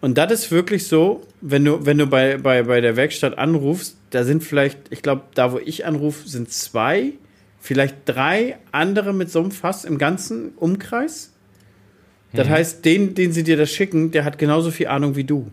[0.00, 3.96] Und das ist wirklich so, wenn du, wenn du bei, bei, bei der Werkstatt anrufst,
[4.10, 7.14] da sind vielleicht, ich glaube, da wo ich anrufe, sind zwei,
[7.58, 11.32] vielleicht drei andere mit so einem Fass im ganzen Umkreis.
[12.32, 15.50] Das heißt, den, den sie dir das schicken, der hat genauso viel Ahnung wie du.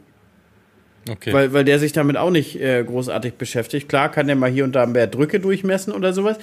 [1.09, 1.31] okay.
[1.31, 3.87] Weil, weil der sich damit auch nicht äh, großartig beschäftigt.
[3.87, 6.37] Klar kann der mal hier und da mehr Drücke durchmessen oder sowas.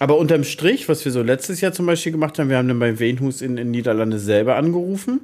[0.00, 2.78] Aber unterm Strich, was wir so letztes Jahr zum Beispiel gemacht haben, wir haben dann
[2.78, 5.20] bei Wenhus in, in Niederlande selber angerufen.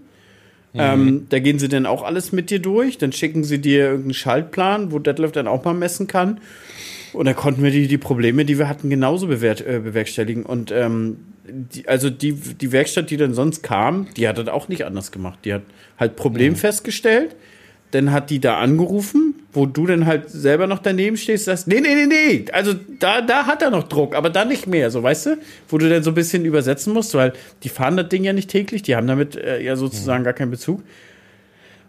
[0.79, 2.99] Ähm, da gehen sie dann auch alles mit dir durch.
[2.99, 6.41] Dann schicken sie dir irgendeinen Schaltplan, wo Detlef dann auch mal messen kann.
[7.17, 10.45] Und da konnten wir die, die Probleme, die wir hatten, genauso bewert, äh, bewerkstelligen.
[10.45, 11.17] Und ähm,
[11.49, 15.13] die, also die, die Werkstatt, die dann sonst kam, die hat das auch nicht anders
[15.13, 15.39] gemacht.
[15.45, 15.63] Die hat
[15.99, 17.35] halt Problem festgestellt.
[17.93, 21.81] Dann hat die da angerufen, wo du dann halt selber noch daneben stehst, sagst, nee,
[21.81, 25.05] nee, nee, nee, also da, da hat er noch Druck, aber dann nicht mehr, so
[25.05, 28.25] weißt du, wo du dann so ein bisschen übersetzen musst, weil die fahren das Ding
[28.25, 30.83] ja nicht täglich, die haben damit äh, ja sozusagen gar keinen Bezug.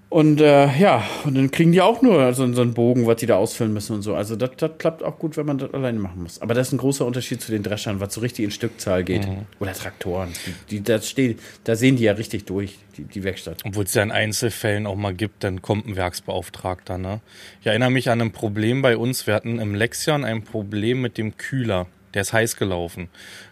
[0.10, 3.26] Und äh, ja, und dann kriegen die auch nur so, so einen Bogen, was die
[3.26, 4.16] da ausfüllen müssen und so.
[4.16, 6.42] Also das, das klappt auch gut, wenn man das alleine machen muss.
[6.42, 9.28] Aber das ist ein großer Unterschied zu den Dreschern, was so richtig in Stückzahl geht.
[9.28, 9.40] Mhm.
[9.60, 10.30] Oder Traktoren.
[10.46, 13.64] Die, die, das steht, da sehen die ja richtig durch, die, die Werkstatt.
[13.66, 16.98] Obwohl es ja in Einzelfällen auch mal gibt, dann kommt ein Werksbeauftragter.
[16.98, 17.20] Ne?
[17.60, 19.28] Ich erinnere mich an ein Problem bei uns.
[19.28, 21.88] Wir hatten im Lexion ein Problem mit dem Kühler.
[22.14, 23.10] Der ist heiß gelaufen.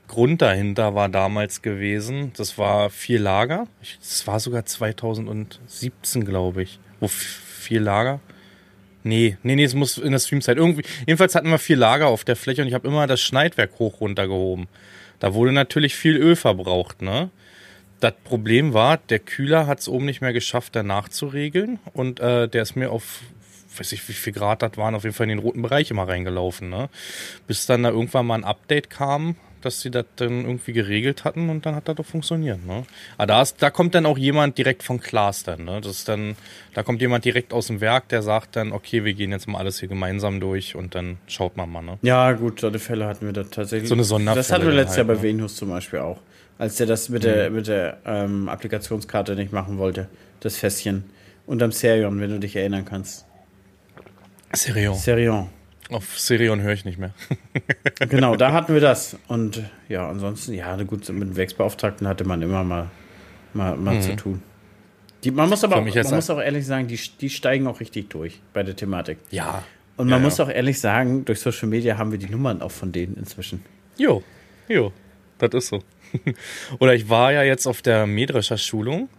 [0.08, 3.68] Grund dahinter war damals gewesen, das war vier Lager.
[4.00, 6.80] Das war sogar 2017, glaube ich.
[7.00, 8.20] Wo vier Lager?
[9.04, 10.58] Nee, nee, nee, es muss in der Streamzeit.
[10.58, 13.78] Irgendwie, jedenfalls hatten wir vier Lager auf der Fläche und ich habe immer das Schneidwerk
[13.78, 14.68] hoch runtergehoben.
[15.20, 17.30] Da wurde natürlich viel Öl verbraucht, ne?
[18.00, 22.20] Das Problem war, der Kühler hat es oben nicht mehr geschafft, danach zu regeln und
[22.20, 23.22] äh, der ist mir auf
[23.78, 26.08] weiß ich, wie viel Grad das waren, auf jeden Fall in den roten Bereich immer
[26.08, 26.90] reingelaufen, ne?
[27.48, 31.50] Bis dann da irgendwann mal ein Update kam, dass sie das dann irgendwie geregelt hatten
[31.50, 32.84] und dann hat das doch funktioniert, ne?
[33.18, 35.82] Aber da, ist, da kommt dann auch jemand direkt von Klaas dann, ne?
[35.82, 36.36] Das ist dann,
[36.74, 39.58] da kommt jemand direkt aus dem Werk, der sagt dann, okay, wir gehen jetzt mal
[39.58, 41.98] alles hier gemeinsam durch und dann schaut man mal, ne?
[42.04, 43.90] Ja, gut, solche Fälle hatten wir da tatsächlich.
[43.90, 44.40] So eine Sonderfälle.
[44.40, 45.28] Das hatten wir letztes halt, Jahr bei ne?
[45.34, 46.22] Venus zum Beispiel auch.
[46.58, 47.28] Als der das mit mhm.
[47.28, 50.08] der, mit der ähm, Applikationskarte nicht machen wollte,
[50.40, 51.04] das Fässchen.
[51.46, 53.26] Und am Serion, wenn du dich erinnern kannst.
[54.54, 54.96] Serion.
[54.96, 55.50] Serion.
[55.90, 57.14] Auf Serion höre ich nicht mehr.
[58.10, 59.18] genau, da hatten wir das.
[59.28, 62.90] Und ja, ansonsten, ja, gut, mit dem Werksbeauftragten hatte man immer mal,
[63.54, 64.02] mal, mal mhm.
[64.02, 64.42] zu tun.
[65.24, 68.10] Die, man muss aber auch, man muss auch ehrlich sagen, die, die steigen auch richtig
[68.10, 69.18] durch bei der Thematik.
[69.32, 69.64] Ja.
[69.98, 70.46] Und man ja, muss ja.
[70.46, 73.64] auch ehrlich sagen, durch Social Media haben wir die Nummern auch von denen inzwischen.
[73.98, 74.24] Jo,
[74.68, 74.92] jo,
[75.38, 75.80] das ist so.
[76.80, 79.10] Oder ich war ja jetzt auf der Mähdrescher Schulung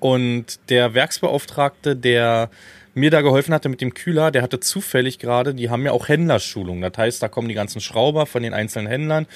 [0.00, 2.50] und der Werksbeauftragte, der
[2.94, 6.08] mir da geholfen hatte mit dem Kühler, der hatte zufällig gerade, die haben ja auch
[6.08, 6.80] Händlerschulung.
[6.80, 9.26] Das heißt, da kommen die ganzen Schrauber von den einzelnen Händlern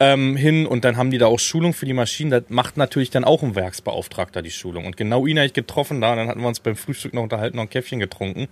[0.00, 2.30] ähm, hin und dann haben die da auch Schulung für die Maschinen.
[2.30, 4.86] Das macht natürlich dann auch ein Werksbeauftragter die Schulung.
[4.86, 7.22] Und genau ihn habe ich getroffen da und dann hatten wir uns beim Frühstück noch
[7.22, 8.48] unterhalten und ein Käffchen getrunken.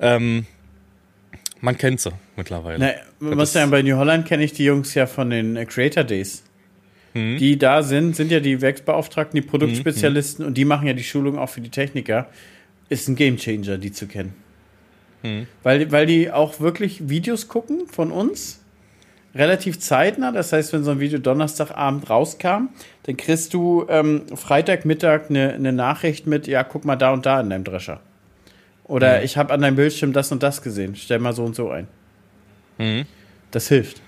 [0.00, 0.46] Ähm,
[1.60, 2.78] man kennt sie mittlerweile.
[3.20, 5.66] Na, man muss sagen, bei New Holland kenne ich die Jungs ja von den äh,
[5.66, 6.44] Creator Days.
[7.14, 7.38] Mhm.
[7.38, 10.48] Die da sind, sind ja die Werksbeauftragten, die Produktspezialisten mhm.
[10.48, 12.28] und die machen ja die Schulung auch für die Techniker
[12.88, 14.34] ist ein Gamechanger, die zu kennen.
[15.22, 15.46] Hm.
[15.62, 18.60] Weil, weil die auch wirklich Videos gucken von uns,
[19.34, 20.32] relativ zeitnah.
[20.32, 22.68] Das heißt, wenn so ein Video Donnerstagabend rauskam,
[23.04, 27.40] dann kriegst du ähm, Freitagmittag eine, eine Nachricht mit, ja, guck mal da und da
[27.40, 28.00] in deinem Drescher.
[28.84, 29.24] Oder mhm.
[29.24, 30.96] ich habe an deinem Bildschirm das und das gesehen.
[30.96, 31.88] Stell mal so und so ein.
[32.78, 33.04] Mhm.
[33.50, 34.00] Das hilft.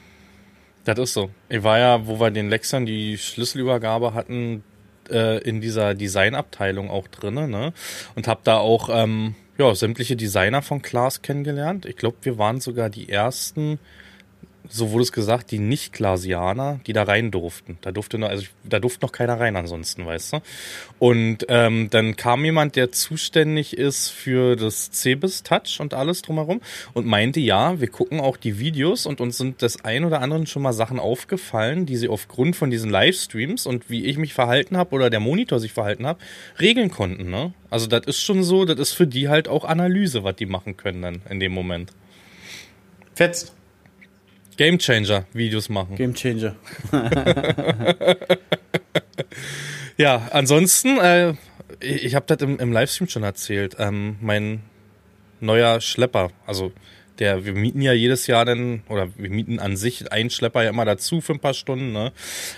[0.85, 1.31] Das ist so.
[1.49, 4.65] Ich war ja, wo wir den Lexern die Schlüsselübergabe hatten,
[5.11, 7.73] äh, in dieser Designabteilung auch drin, ne?
[8.15, 11.85] Und habe da auch ähm, ja, sämtliche Designer von Klaas kennengelernt.
[11.87, 13.79] Ich glaube, wir waren sogar die ersten
[14.69, 17.79] so wurde es gesagt, die Nicht-Glasianer, die da rein durften.
[17.81, 20.43] Da durfte noch, also da durfte noch keiner rein ansonsten, weißt du.
[20.99, 26.61] Und ähm, dann kam jemand, der zuständig ist für das Cebis Touch und alles drumherum
[26.93, 30.47] und meinte, ja, wir gucken auch die Videos und uns sind des ein oder anderen
[30.47, 34.77] schon mal Sachen aufgefallen, die sie aufgrund von diesen Livestreams und wie ich mich verhalten
[34.77, 36.21] habe oder der Monitor sich verhalten habe,
[36.61, 37.31] regeln konnten.
[37.31, 37.55] Ne?
[37.71, 40.77] Also das ist schon so, das ist für die halt auch Analyse, was die machen
[40.77, 41.93] können dann in dem Moment.
[43.15, 43.55] Fetzt.
[44.57, 45.97] Game Changer Videos machen.
[45.97, 46.57] Game Changer.
[49.97, 51.35] ja, ansonsten, äh,
[51.81, 53.77] ich, ich habe das im, im, Livestream schon erzählt.
[53.79, 54.63] Ähm, mein
[55.41, 56.73] neuer Schlepper, also
[57.19, 60.71] der, wir mieten ja jedes Jahr dann, oder wir mieten an sich einen Schlepper ja
[60.71, 61.93] immer dazu für ein paar Stunden.
[61.93, 62.13] Ne?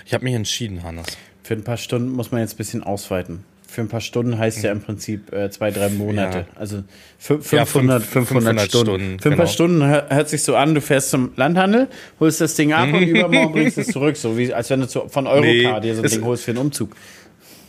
[0.05, 1.07] Ich habe mich entschieden, Hannes.
[1.43, 4.63] Für ein paar Stunden muss man jetzt ein bisschen ausweiten für ein paar Stunden heißt
[4.63, 6.39] ja im Prinzip äh, zwei, drei Monate.
[6.39, 6.45] Ja.
[6.55, 6.83] Also
[7.19, 8.69] 500, ja, 500, 500, Stunden.
[8.69, 9.53] Stunden für ein paar genau.
[9.53, 11.87] Stunden hört sich so an, du fährst zum Landhandel,
[12.19, 14.15] holst das Ding ab und übermorgen bringst es zurück.
[14.15, 16.51] So wie als wenn du zu, von Eurocar nee, dir so ein Ding holst für
[16.51, 16.95] einen Umzug.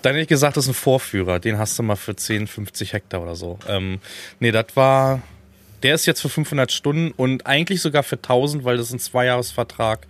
[0.03, 1.41] Dann hätte ich gesagt, das ist ein Vorführer.
[1.41, 3.59] Den hast du mal für 10, 50 Hektar oder so.
[3.69, 4.01] Ähm,
[4.39, 5.23] nee, das war
[5.85, 8.99] der ist jetzt für 500 Stunden und eigentlich sogar für 1000, weil das ist ein
[8.99, 10.07] Zweijahresvertrag.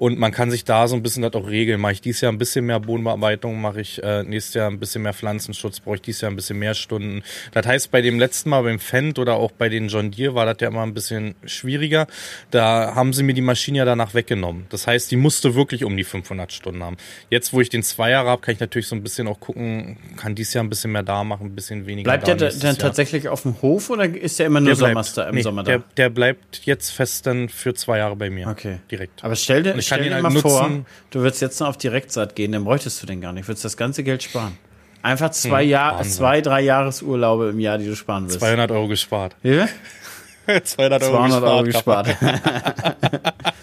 [0.00, 1.78] Und man kann sich da so ein bisschen das auch regeln.
[1.78, 5.02] Mache ich dieses Jahr ein bisschen mehr Bodenbearbeitung, mache ich äh, nächstes Jahr ein bisschen
[5.02, 7.22] mehr Pflanzenschutz, brauche ich dieses Jahr ein bisschen mehr Stunden.
[7.52, 10.46] Das heißt, bei dem letzten Mal beim Fendt oder auch bei den John Deere war
[10.46, 12.06] das ja immer ein bisschen schwieriger.
[12.50, 14.64] Da haben sie mir die Maschine ja danach weggenommen.
[14.70, 16.96] Das heißt, die musste wirklich um die 500 Stunden haben.
[17.28, 20.34] Jetzt, wo ich den Zweijahre habe, kann ich natürlich so ein bisschen auch gucken, kann
[20.34, 22.36] dieses Jahr ein bisschen mehr da machen, ein bisschen weniger Bleibt da.
[22.36, 25.42] Bleibt der dann tatsächlich auf dem Hof oder ist der immer nur Sommerster im nee,
[25.42, 25.72] Sommer da?
[25.72, 28.48] Der, der bleibt jetzt fest dann für zwei Jahre bei mir.
[28.48, 28.78] Okay.
[28.90, 29.22] Direkt.
[29.22, 30.70] Aber stell dir, stell dir halt mal nutzen, vor,
[31.10, 33.48] du würdest jetzt noch auf Direktsaat gehen, dann bräuchtest du den gar nicht.
[33.48, 34.56] Würdest das ganze Geld sparen.
[35.02, 38.40] Einfach zwei, hm, Jahr, zwei drei Jahresurlaube im Jahr, die du sparen willst.
[38.40, 39.34] 200 Euro gespart.
[39.42, 39.68] Ja?
[40.62, 42.06] 200 Euro 200 Euro gespart.
[42.06, 43.34] gespart.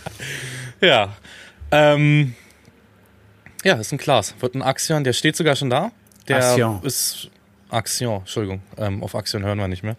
[0.82, 1.16] Ja.
[1.72, 2.36] Ähm,
[3.64, 4.36] ja, ist ein Glas.
[4.40, 5.92] Wird ein Axion, der steht sogar schon da.
[6.28, 6.82] Der Axion.
[6.84, 7.30] ist
[7.70, 8.62] Axion, Entschuldigung.
[8.78, 9.98] Ähm, auf Axion hören wir nicht mehr.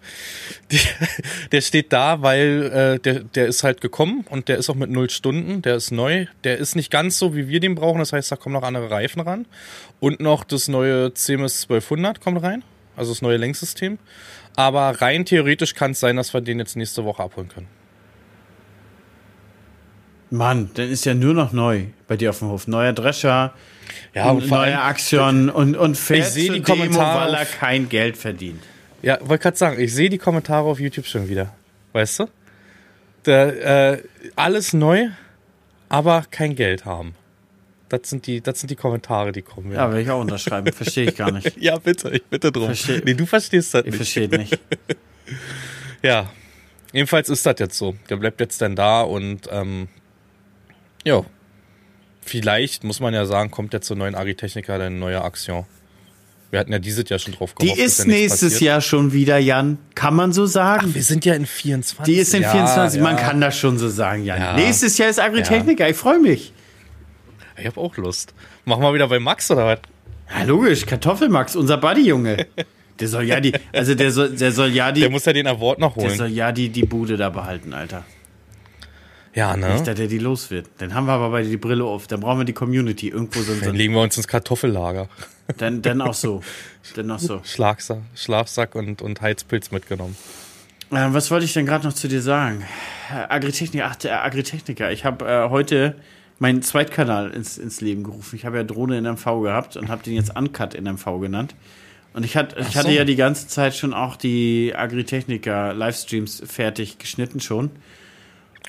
[0.71, 0.81] Der,
[1.53, 4.91] der steht da, weil äh, der, der ist halt gekommen und der ist auch mit
[4.91, 6.27] null Stunden, der ist neu.
[6.45, 7.99] Der ist nicht ganz so, wie wir den brauchen.
[7.99, 9.47] Das heißt, da kommen noch andere Reifen ran.
[10.01, 12.65] Und noch das neue CMS 1200 kommt rein.
[12.97, 13.99] Also das neue Lenksystem.
[14.57, 17.69] Aber rein theoretisch kann es sein, dass wir den jetzt nächste Woche abholen können.
[20.31, 22.67] Mann, dann ist ja nur noch neu bei dir auf dem Hof.
[22.67, 23.55] Neuer Drescher,
[24.15, 27.89] Ja, und neue Axion und, und fährt Ich sehe die Demo, Kommentare weil er kein
[27.89, 28.63] Geld verdient.
[29.03, 31.55] Ja, wollte gerade sagen, ich sehe die Kommentare auf YouTube schon wieder.
[31.93, 32.27] Weißt du?
[33.27, 34.03] Der, äh,
[34.37, 35.09] alles neu,
[35.89, 37.15] aber kein Geld haben.
[37.89, 39.73] Das sind die, das sind die Kommentare, die kommen.
[39.73, 40.71] Ja, will ich auch unterschreiben.
[40.73, 41.57] Verstehe ich gar nicht.
[41.61, 42.69] ja bitte, ich bitte drum.
[42.71, 43.97] Versteh- nee, du verstehst das Ich nicht.
[43.97, 44.59] verstehe nicht.
[46.03, 46.31] Ja,
[46.93, 47.97] jedenfalls ist das jetzt so.
[48.09, 49.89] Der bleibt jetzt dann da und ähm,
[51.05, 51.23] ja,
[52.29, 55.65] vielleicht muss man ja sagen, kommt jetzt zur neuen Agritechnica eine neue Aktion.
[56.51, 57.83] Wir hatten ja dieses Jahr schon drauf Die gehofft.
[57.83, 58.61] ist ja nächstes passiert.
[58.63, 59.77] Jahr schon wieder, Jan.
[59.95, 60.95] Kann man so sagen?
[60.95, 62.05] Wir sind ja in 24.
[62.15, 63.23] Die ist in ja, 24, man ja.
[63.23, 64.41] kann das schon so sagen, Jan.
[64.41, 64.55] Ja.
[64.55, 66.53] Nächstes Jahr ist Agritechnica, ich freue mich.
[67.59, 68.33] Ich habe auch Lust.
[68.65, 69.79] Machen wir wieder bei Max oder was?
[70.35, 72.47] Ja, logisch, Kartoffelmax, unser Buddy-Junge.
[73.01, 75.47] Der soll ja die, also der soll, der soll ja die, Der muss ja den
[75.47, 76.17] Award noch der holen.
[76.17, 78.05] soll ja die, die Bude da behalten, Alter.
[79.35, 79.83] Ja, Nicht, ne?
[79.85, 80.67] dass der die los wird.
[80.79, 82.07] Dann haben wir aber bei die Brille auf.
[82.07, 83.09] Dann brauchen wir die Community.
[83.09, 85.09] Irgendwo so, so Dann legen wir uns ins Kartoffellager.
[85.59, 86.43] dann, dann auch so.
[86.95, 87.43] Dann auch so.
[87.45, 90.17] Schlagsack, Schlafsack und, und Heizpilz mitgenommen.
[90.91, 92.65] Äh, was wollte ich denn gerade noch zu dir sagen?
[93.11, 94.91] Äh, Agritechnik, ach, der Agritechniker.
[94.91, 95.97] Ich habe äh, heute
[96.39, 98.37] meinen Zweitkanal ins, ins Leben gerufen.
[98.37, 101.55] Ich habe ja Drohne in MV gehabt und habe den jetzt Uncut in MV genannt.
[102.15, 102.79] Und ich, hat, ich so.
[102.79, 107.71] hatte ja die ganze Zeit schon auch die Agritechniker Livestreams fertig geschnitten schon.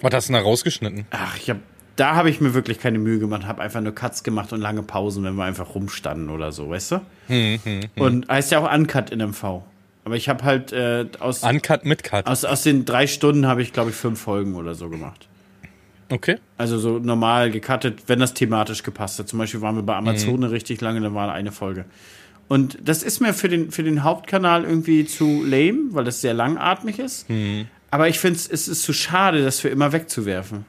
[0.01, 1.05] Was hast du da rausgeschnitten?
[1.12, 1.59] Ach, ich habe
[1.99, 4.83] da habe ich mir wirklich keine Mühe gemacht, habe einfach nur Cuts gemacht und lange
[4.83, 7.01] Pausen, wenn wir einfach rumstanden oder so, weißt du?
[7.27, 7.59] Hm,
[7.97, 9.63] Und heißt ja auch Uncut in MV.
[10.05, 12.25] Aber ich habe halt äh, aus, Uncut mit Cut.
[12.25, 15.27] aus, aus den drei Stunden habe ich, glaube ich, fünf Folgen oder so gemacht.
[16.09, 16.38] Okay.
[16.57, 19.27] Also so normal gecuttet, wenn das thematisch gepasst hat.
[19.27, 21.83] Zum Beispiel waren wir bei Amazone richtig lange, dann war eine Folge.
[22.47, 26.33] Und das ist mir für den, für den Hauptkanal irgendwie zu lame, weil das sehr
[26.33, 27.27] langatmig ist.
[27.91, 30.65] Aber ich finde, es ist zu schade, das für immer wegzuwerfen.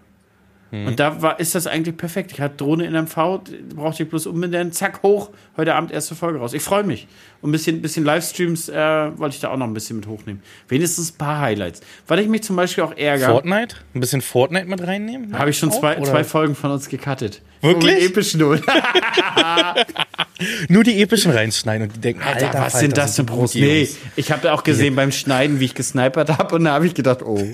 [0.72, 2.30] Und da war, ist das eigentlich perfekt.
[2.32, 3.40] Ich hatte Drohne in MV,
[3.74, 6.52] brauchte ich bloß umbenennen, zack, hoch, heute Abend erste Folge raus.
[6.52, 7.08] Ich freue mich.
[7.42, 10.42] Und ein bisschen, bisschen Livestreams äh, wollte ich da auch noch ein bisschen mit hochnehmen.
[10.68, 11.80] Wenigstens ein paar Highlights.
[12.06, 13.30] Weil ich mich zum Beispiel auch ärgere.
[13.30, 13.76] Fortnite?
[13.94, 15.36] Ein bisschen Fortnite mit reinnehmen?
[15.36, 16.10] Habe ich schon Auch, zwei, oder?
[16.10, 17.42] zwei Folgen von uns gecuttet.
[17.62, 17.94] Wirklich?
[17.94, 18.62] Mit epischen Null.
[20.68, 23.40] Nur die epischen reinschneiden und die denken, Alter, Alter, was sind das sind denn die
[23.40, 23.52] Pros?
[23.52, 26.86] gute Nee, ich habe auch gesehen beim Schneiden, wie ich gesnipert habe und da habe
[26.86, 27.38] ich gedacht, oh.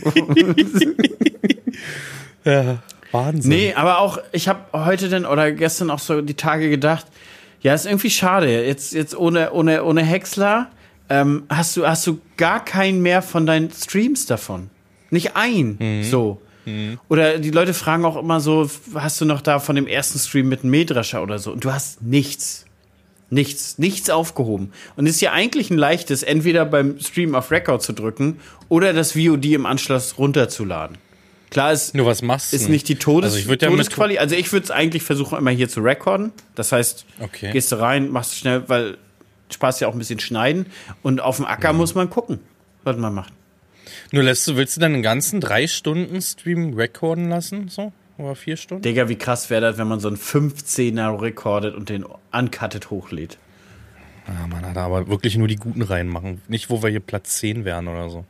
[2.45, 2.79] Ja,
[3.17, 3.51] Wahnsinn.
[3.51, 7.07] nee, aber auch, ich habe heute denn oder gestern auch so die Tage gedacht,
[7.61, 8.65] ja, ist irgendwie schade.
[8.65, 10.71] Jetzt, jetzt ohne, ohne, ohne Häcksler
[11.09, 14.71] ähm, hast, du, hast du gar keinen mehr von deinen Streams davon.
[15.11, 15.77] Nicht ein.
[16.05, 16.41] So.
[17.09, 20.49] Oder die Leute fragen auch immer so, hast du noch da von dem ersten Stream
[20.49, 21.53] mit einem Mähdrescher oder so?
[21.53, 22.65] Und du hast nichts.
[23.29, 24.73] Nichts, nichts aufgehoben.
[24.95, 28.93] Und es ist ja eigentlich ein leichtes, entweder beim Stream auf Record zu drücken oder
[28.93, 30.99] das VOD im Anschluss runterzuladen.
[31.51, 34.19] Klar ist, Nur was machst ist nicht die Todes Also ich würde ja Todesquali.
[34.19, 36.33] Also ich würde es eigentlich versuchen, immer hier zu recorden.
[36.55, 37.53] Das heißt, Okay.
[37.53, 38.99] gehst du rein, machst du schnell, weil
[39.53, 40.67] Spaß ja auch ein bisschen schneiden.
[41.03, 42.41] Und auf dem Acker muss man gucken,
[42.83, 43.33] was man macht.
[44.11, 47.69] Nur lässt du, willst du dann den ganzen drei Stunden Stream recorden lassen?
[47.69, 47.93] So?
[48.19, 48.83] Oder vier Stunden?
[48.83, 53.39] Digga, wie krass wäre das, wenn man so einen 15er recordet und den uncutted hochlädt.
[54.27, 56.41] Ja, man hat aber wirklich nur die guten reinmachen.
[56.49, 58.25] Nicht, wo wir hier Platz 10 wären oder so.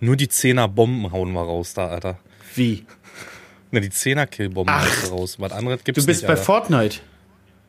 [0.00, 2.18] Nur die 10er Bomben hauen wir raus da, Alter.
[2.54, 2.84] Wie?
[3.70, 5.36] Na, die 10er Killbomben du raus.
[5.38, 6.42] Was anderes gibt's Du bist nicht, bei Alter.
[6.44, 6.98] Fortnite.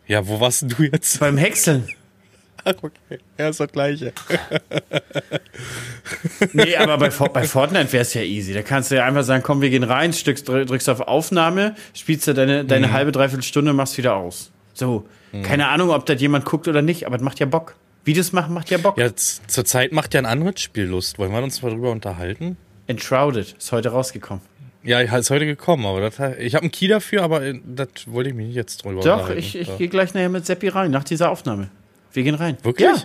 [0.07, 1.19] Ja, wo warst denn du jetzt?
[1.19, 1.87] Beim Häckseln.
[2.65, 3.19] Ach, okay.
[3.37, 4.13] Ja, ist das Gleiche.
[6.53, 8.53] Nee, aber bei, bei Fortnite wäre es ja easy.
[8.53, 12.27] Da kannst du ja einfach sagen, komm, wir gehen rein, drückst, drückst auf Aufnahme, spielst
[12.27, 12.91] du deine, deine Mhm.
[12.93, 14.51] halbe, dreiviertel Stunde, machst wieder aus.
[14.73, 15.07] So.
[15.43, 17.75] Keine Ahnung, ob das jemand guckt oder nicht, aber es macht ja Bock.
[18.03, 18.97] Videos machen macht ja Bock.
[18.97, 21.19] Ja, z- zur Zeit macht ja ein anderes Spiel Lust.
[21.19, 22.57] Wollen wir uns mal drüber unterhalten?
[22.87, 24.41] Enshrouded ist heute rausgekommen.
[24.83, 28.29] Ja, ist heute gekommen, aber das, ich habe einen Key dafür, aber äh, das wollte
[28.29, 29.39] ich mich nicht jetzt drüber Doch, unterhalten.
[29.39, 29.75] ich, ich Ja.
[29.75, 31.69] gehe gleich nachher mit Seppi rein, nach dieser Aufnahme.
[32.13, 32.57] Wir gehen rein.
[32.63, 32.87] Wirklich?
[32.87, 32.95] Ja.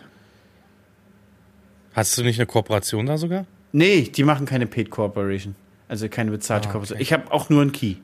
[1.95, 3.47] Hast du nicht eine Kooperation da sogar?
[3.73, 5.55] Nee, die machen keine Paid Corporation.
[5.89, 7.01] Also keine bezahlte Ah, Kooperation.
[7.01, 7.97] Ich habe auch nur einen Key.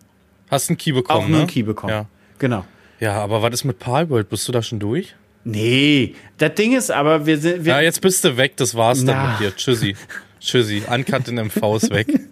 [0.51, 1.39] Hast einen Key bekommen, Auch nur ne?
[1.45, 1.93] einen Key bekommen.
[1.93, 2.07] Ja.
[2.39, 2.65] Genau.
[2.99, 4.29] ja, aber was ist mit Palworld?
[4.29, 5.15] Bist du da schon durch?
[5.45, 7.65] Nee, das Ding ist aber, wir sind.
[7.65, 9.31] Wir, Ja, jetzt bist du weg, das war's dann Na.
[9.33, 9.57] mit dir.
[9.57, 9.97] Tschüssi.
[10.41, 12.09] Tschüssi, Uncut in MV ist weg.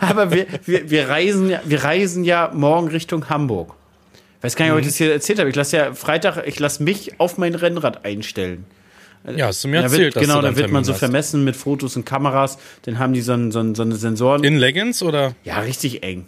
[0.00, 3.74] Aber wir, wir, wir, reisen ja, wir reisen ja morgen Richtung Hamburg.
[4.42, 5.50] Weiß gar nicht, ob ich das hier erzählt habe.
[5.50, 8.64] Ich lasse ja Freitag, ich lasse mich auf mein Rennrad einstellen.
[9.36, 10.98] Ja, hast du mir Da erzählt, wird, genau, da wird man so hast.
[11.00, 12.56] vermessen mit Fotos und Kameras.
[12.82, 14.42] Dann haben die so, ein, so, ein, so eine Sensoren.
[14.44, 16.24] In Leggings oder ja, richtig eng.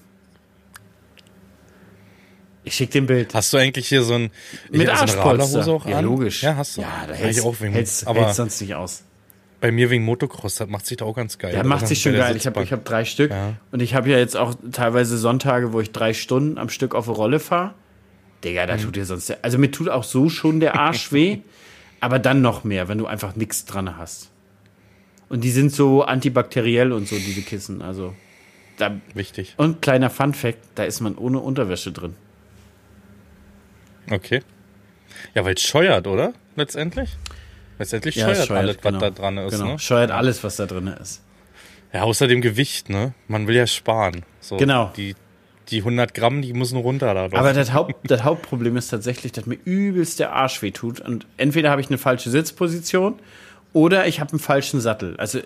[2.65, 3.35] Ich schicke dir ein Bild.
[3.35, 4.31] hast du eigentlich hier so ein
[4.71, 5.67] Mit ich so Arschpolster.
[5.69, 6.05] Auch ja, an?
[6.05, 6.43] logisch.
[6.43, 6.83] Ja, hast du.
[6.83, 9.03] Ja, da Ja, hältst, ich auch wegen, hältst, aber hältst sonst nicht aus.
[9.63, 11.55] Bei mir wegen Motocross, das macht sich da auch ganz geil.
[11.55, 11.87] Ja, macht Oder?
[11.89, 12.37] sich schon geil.
[12.37, 13.31] Ich habe ich hab drei Stück.
[13.31, 13.55] Ja.
[13.71, 17.07] Und ich habe ja jetzt auch teilweise Sonntage, wo ich drei Stunden am Stück auf
[17.07, 17.73] der Rolle fahre.
[18.45, 18.69] Digga, Mhm.
[18.69, 19.31] da tut dir sonst.
[19.45, 21.39] Also mir tut auch so schon der Arsch weh.
[22.01, 24.31] aber dann noch mehr, wenn du einfach nichts dran hast.
[25.29, 27.81] Und die sind so antibakteriell und so, diese Kissen.
[27.81, 28.15] Also.
[28.79, 29.55] Da, Wichtig.
[29.59, 32.17] und kleiner Fun-Fact: da ist man ohne Unterwäsche drin.
[34.11, 34.43] Okay.
[35.35, 36.33] Ja, weil es scheuert, oder?
[36.57, 37.17] Letztendlich?
[37.83, 39.01] Letztendlich Ja, scheuert, alles, was genau.
[39.01, 39.53] da dran ist.
[39.59, 39.73] Genau.
[39.73, 39.79] Ne?
[39.81, 41.21] Scheuert alles, was da drin ist.
[41.93, 43.13] Ja, außer dem Gewicht, ne?
[43.27, 44.23] Man will ja sparen.
[44.41, 44.93] So, Genau.
[44.97, 45.17] Die,
[45.69, 47.29] die 100 Gramm, die müssen runter da.
[47.29, 47.39] drauf.
[47.39, 51.01] Aber das, Haupt, das Hauptproblem ist tatsächlich, dass mir übelst der Arsch weh tut.
[51.01, 53.17] Und entweder habe ich eine falsche Sitzposition
[53.73, 55.17] oder ich habe einen falschen Sattel.
[55.19, 55.41] Also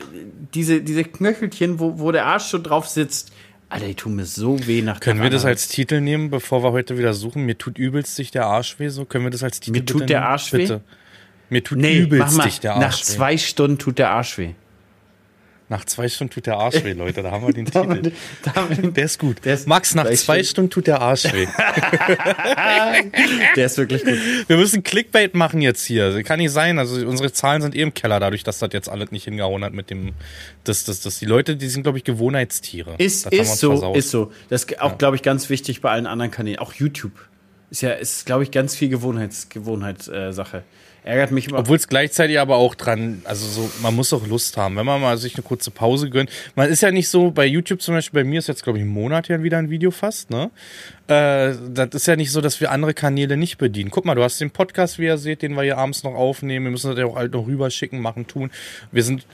[0.54, 3.32] diese, diese Knöchelchen, wo, wo der Arsch so drauf sitzt,
[3.68, 6.70] Alter, die tun mir so weh nach Können wir das als Titel nehmen, bevor wir
[6.70, 7.44] heute wieder suchen?
[7.46, 9.04] Mir tut übelst sich der Arsch weh, so?
[9.04, 10.30] Können wir das als Titel Mir tut der nehmen?
[10.30, 10.58] Arsch weh?
[10.58, 10.80] Bitte.
[11.50, 13.04] Mir tut Nee, übelst dich der nach Arsch weh.
[13.04, 14.50] zwei Stunden tut der Arsch weh.
[15.68, 17.22] Nach zwei Stunden tut der Arsch weh, Leute.
[17.24, 18.12] Da haben wir den Titel.
[18.54, 19.44] Damit- Der ist gut.
[19.44, 21.46] Der ist- Max, nach zwei Stunden tut der Arsch weh.
[23.56, 24.18] Der ist wirklich gut.
[24.48, 26.22] Wir müssen Clickbait machen jetzt hier.
[26.22, 26.78] Kann nicht sein.
[26.78, 29.72] Also unsere Zahlen sind eh im Keller, dadurch, dass das jetzt alles nicht hingehauen hat
[29.72, 30.12] mit dem.
[30.64, 32.94] Das, das, das, die Leute, die sind, glaube ich, Gewohnheitstiere.
[32.98, 33.96] Ist, ist so, versaut.
[33.96, 34.32] ist so.
[34.48, 36.58] Das ist auch, glaube ich, ganz wichtig bei allen anderen Kanälen.
[36.58, 37.12] Auch YouTube.
[37.70, 40.58] Ist ja, ist, glaube ich, ganz viel Gewohnheits, Gewohnheitssache.
[40.58, 40.62] Äh.
[41.06, 41.60] Ärgert mich immer.
[41.60, 45.00] Obwohl es gleichzeitig aber auch dran, also so, man muss auch Lust haben, wenn man
[45.00, 46.30] mal sich eine kurze Pause gönnt.
[46.56, 48.84] Man ist ja nicht so, bei YouTube zum Beispiel, bei mir ist jetzt, glaube ich,
[48.84, 50.50] ein Monat ja wieder ein Video fast, ne?
[51.06, 53.90] Äh, das ist ja nicht so, dass wir andere Kanäle nicht bedienen.
[53.92, 56.66] Guck mal, du hast den Podcast, wie ihr seht, den wir hier abends noch aufnehmen.
[56.66, 58.50] Wir müssen das ja auch halt noch rüberschicken, machen, tun.
[58.90, 59.24] Wir sind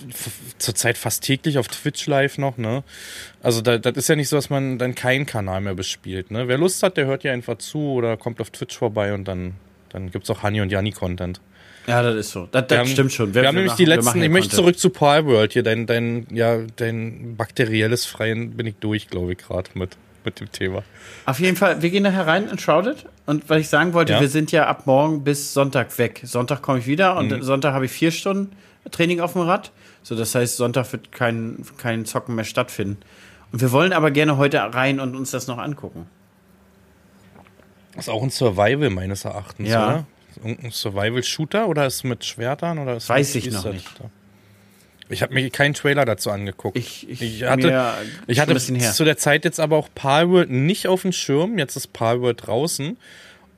[0.58, 2.84] zurzeit fast täglich auf Twitch live noch, ne?
[3.42, 6.48] Also da, das ist ja nicht so, dass man dann keinen Kanal mehr bespielt, ne?
[6.48, 9.54] Wer Lust hat, der hört ja einfach zu oder kommt auf Twitch vorbei und dann,
[9.88, 11.40] dann gibt's auch Hanni und Janni Content.
[11.86, 12.46] Ja, das ist so.
[12.50, 13.34] Das, das Wir haben- stimmt schon.
[13.34, 14.78] Wir, haben nämlich die wir letzten, ich möchte Content.
[14.78, 19.38] zurück zu Palworld hier, dein, dein, ja, dein bakterielles Freien bin ich durch, glaube ich,
[19.38, 20.84] gerade mit, mit dem Thema.
[21.26, 23.06] Auf jeden Fall, wir gehen nachher rein in Shrouded.
[23.26, 24.20] Und was ich sagen wollte, Ja.
[24.20, 26.20] wir sind ja ab morgen bis Sonntag weg.
[26.24, 27.42] Sonntag komme ich wieder und Mhm.
[27.42, 28.52] Sonntag habe ich vier Stunden
[28.90, 29.70] Training auf dem Rad.
[30.04, 32.98] So, das heißt, Sonntag wird kein, kein Zocken mehr stattfinden.
[33.52, 36.06] Und wir wollen aber gerne heute rein und uns das noch angucken.
[37.96, 39.86] Ist auch ein Survival meines Erachtens, Ja.
[39.86, 40.06] oder?
[40.44, 43.88] Irgendein Survival-Shooter oder ist mit Schwertern oder ist Weiß ich noch nicht.
[43.98, 44.10] da?
[45.08, 46.76] Ich habe mir keinen Trailer dazu angeguckt.
[46.76, 47.92] Ich, ich, Ich hatte,
[48.26, 51.58] ich hatte zu der Zeit jetzt aber auch Palworld nicht auf dem Schirm.
[51.58, 52.96] Jetzt ist Palworld draußen.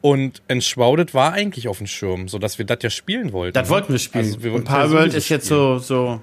[0.01, 3.55] Und Enshrouded war eigentlich auf dem Schirm, sodass wir das ja spielen wollten.
[3.55, 3.75] Das ne?
[3.75, 4.25] wollten wir spielen.
[4.25, 6.21] Also wir und wollten Palworld sowieso ist jetzt so, so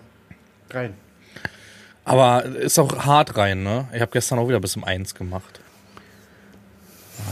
[0.69, 0.93] rein.
[2.03, 3.87] Aber ist auch hart rein, ne?
[3.93, 5.61] Ich habe gestern auch wieder bis um eins gemacht.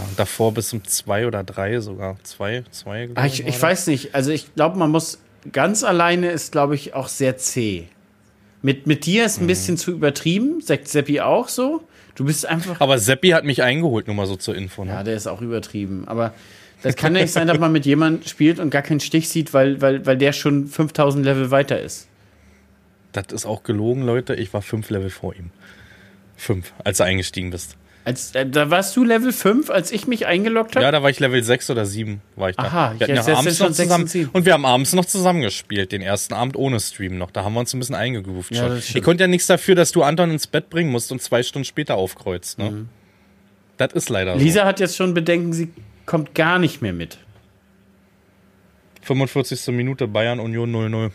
[0.08, 2.18] Und davor bis um zwei oder drei sogar.
[2.24, 3.06] Zwei, zwei.
[3.08, 4.16] glaub Ah, ich, ich weiß nicht.
[4.16, 5.20] Also ich glaube, man muss
[5.52, 7.86] ganz alleine ist, glaube ich, auch sehr zäh.
[8.62, 9.26] Mit, mit dir Mhm.
[9.26, 10.62] ist ein bisschen zu übertrieben.
[10.62, 11.82] Sagt Seppi auch so.
[12.16, 12.82] Du bist einfach.
[12.82, 14.84] Aber Seppi hat mich eingeholt, nur mal so zur Info.
[14.84, 14.92] Ne?
[14.92, 16.04] Ja, der ist auch übertrieben.
[16.08, 16.34] Aber
[16.82, 19.54] das kann ja nicht sein, dass man mit jemandem spielt und gar keinen Stich sieht,
[19.54, 22.08] weil, weil, weil der schon 5000 Level weiter ist.
[23.14, 24.36] Das ist auch gelogen, Leute.
[24.36, 25.52] Ich war fünf Level vor ihm.
[26.36, 27.76] Fünf, als du eingestiegen bist.
[28.10, 30.84] Als, äh, da warst du Level 5, als ich mich eingeloggt habe?
[30.84, 32.64] Ja, da war ich Level 6 oder 7, war ich da.
[32.64, 34.30] Aha, wir jetzt ja es schon noch sechs zusammen und sieben.
[34.34, 37.30] und wir haben abends noch zusammen gespielt, den ersten Abend ohne Stream noch.
[37.30, 38.98] Da haben wir uns ein bisschen eingegroovt Ja, schon.
[38.98, 41.66] Ich konnte ja nichts dafür, dass du Anton ins Bett bringen musst und zwei Stunden
[41.66, 42.58] später aufkreuzt.
[42.58, 42.72] Ne?
[42.72, 42.90] Mhm.
[43.78, 45.70] Das ist leider Lisa hat jetzt schon Bedenken, sie
[46.08, 47.20] kommt gar nicht mehr mit.
[49.04, 49.14] so.
[49.14, 49.68] 45.
[49.68, 51.12] Minute Bayern Union 0-0.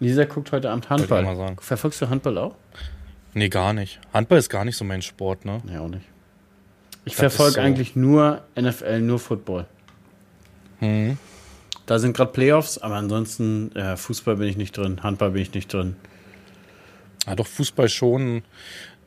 [0.00, 1.56] Lisa guckt heute Abend Handball.
[1.60, 2.54] Verfolgst du Handball auch?
[3.34, 4.00] Nee, gar nicht.
[4.12, 5.60] Handball ist gar nicht so mein Sport, ne?
[5.70, 6.06] Ja, auch nicht.
[7.04, 7.60] Ich verfolge so.
[7.60, 9.66] eigentlich nur NFL, nur Football.
[10.80, 11.18] Mhm.
[11.86, 15.52] Da sind gerade Playoffs, aber ansonsten äh, Fußball bin ich nicht drin, Handball bin ich
[15.52, 15.96] nicht drin.
[17.26, 18.42] Ja, doch Fußball schon.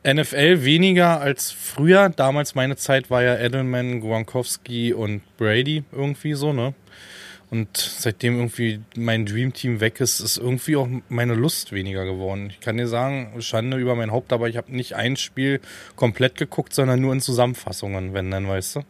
[0.06, 2.08] NFL weniger als früher.
[2.08, 6.74] Damals meine Zeit war ja Edelman, Gronkowski und Brady irgendwie so, ne?
[7.50, 12.50] Und seitdem irgendwie mein Dreamteam weg ist, ist irgendwie auch meine Lust weniger geworden.
[12.50, 15.60] Ich kann dir sagen, Schande über mein Haupt, aber ich habe nicht ein Spiel
[15.96, 18.80] komplett geguckt, sondern nur in Zusammenfassungen, wenn dann, weißt du?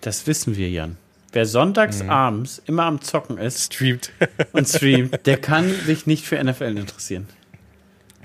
[0.00, 0.96] Das wissen wir, Jan.
[1.32, 2.10] Wer sonntags Mhm.
[2.10, 4.12] abends immer am Zocken ist Streamt.
[4.52, 7.26] und streamt, der kann sich nicht für NFL interessieren.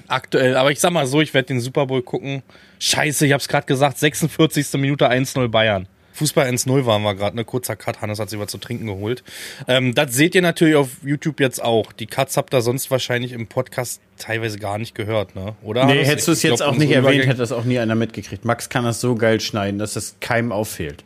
[0.07, 2.43] Aktuell, aber ich sag mal so, ich werde den Super Bowl gucken.
[2.79, 4.73] Scheiße, ich hab's gerade gesagt, 46.
[4.73, 5.87] Minute 1-0 Bayern.
[6.13, 7.43] Fußball 1-0 waren wir gerade, ne?
[7.43, 9.23] Kurzer Cut, Hannes hat sich was zu trinken geholt.
[9.67, 11.91] Ähm, das seht ihr natürlich auf YouTube jetzt auch.
[11.91, 15.55] Die Cuts habt ihr sonst wahrscheinlich im Podcast teilweise gar nicht gehört, ne?
[15.63, 15.85] Oder?
[15.85, 18.45] Nee, hättest du es jetzt auch nicht erwähnt, hätte das auch nie einer mitgekriegt.
[18.45, 21.03] Max kann das so geil schneiden, dass es keinem auffehlt.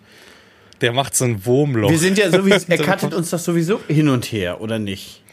[0.81, 1.89] Der macht so ein Wurmloch.
[1.89, 5.23] Wir sind ja sowieso, er cuttet uns das sowieso hin und her, oder nicht?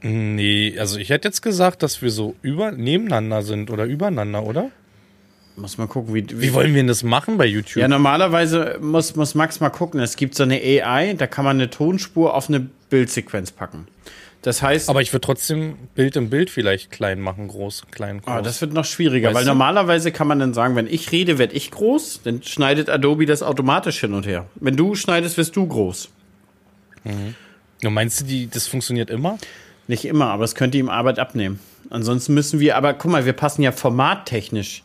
[0.00, 4.70] Nee, also ich hätte jetzt gesagt, dass wir so über nebeneinander sind oder übereinander, oder?
[5.56, 7.80] Muss mal gucken, wie, wie, wie wollen wir denn das machen bei YouTube?
[7.80, 10.00] Ja, normalerweise muss, muss Max mal gucken.
[10.00, 13.86] Es gibt so eine AI, da kann man eine Tonspur auf eine Bildsequenz packen.
[14.42, 14.88] Das heißt.
[14.88, 18.34] Aber ich würde trotzdem Bild im Bild vielleicht klein machen, groß, klein, groß.
[18.34, 19.50] Ah, das wird noch schwieriger, weißt weil du?
[19.50, 23.42] normalerweise kann man dann sagen, wenn ich rede, werde ich groß, dann schneidet Adobe das
[23.42, 24.46] automatisch hin und her.
[24.56, 26.08] Wenn du schneidest, wirst du groß.
[27.04, 27.34] Mhm.
[27.84, 29.38] Und meinst du, die, das funktioniert immer?
[29.86, 31.60] Nicht immer, aber es könnte ihm Arbeit abnehmen.
[31.90, 34.82] Ansonsten müssen wir, aber guck mal, wir passen ja formattechnisch.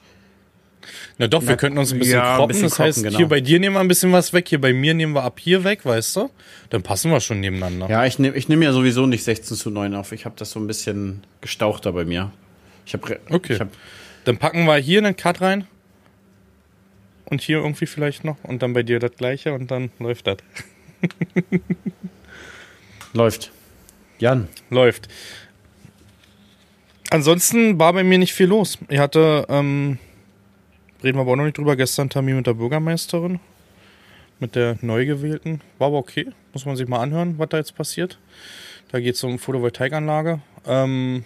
[1.18, 2.44] Na doch, Na, wir könnten uns ein bisschen ja, kroppen.
[2.44, 3.18] Ein bisschen das kroppen, heißt, genau.
[3.18, 5.40] hier bei dir nehmen wir ein bisschen was weg, hier bei mir nehmen wir ab
[5.40, 6.30] hier weg, weißt du?
[6.70, 7.90] Dann passen wir schon nebeneinander.
[7.90, 10.12] Ja, ich nehme ich nehm ja sowieso nicht 16 zu 9 auf.
[10.12, 12.32] Ich habe das so ein bisschen gestauchter bei mir.
[12.86, 13.54] Ich habe Okay.
[13.54, 13.70] Ich hab,
[14.26, 15.68] dann packen wir hier einen Cut rein.
[17.26, 18.38] Und hier irgendwie vielleicht noch.
[18.44, 20.38] Und dann bei dir das gleiche und dann läuft das.
[23.14, 23.52] läuft.
[24.20, 24.48] Jan.
[24.70, 25.10] Läuft.
[27.10, 28.78] Ansonsten war bei mir nicht viel los.
[28.90, 29.98] Ich hatte, ähm,
[31.08, 33.39] reden wir aber auch noch nicht drüber, gestern Termin mit der Bürgermeisterin,
[34.39, 35.62] mit der neu gewählten.
[35.78, 38.20] War aber okay, muss man sich mal anhören, was da jetzt passiert.
[38.91, 40.41] Da geht es um Photovoltaikanlage.
[40.66, 41.24] Ähm,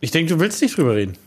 [0.00, 1.18] ich denke, du willst nicht drüber reden.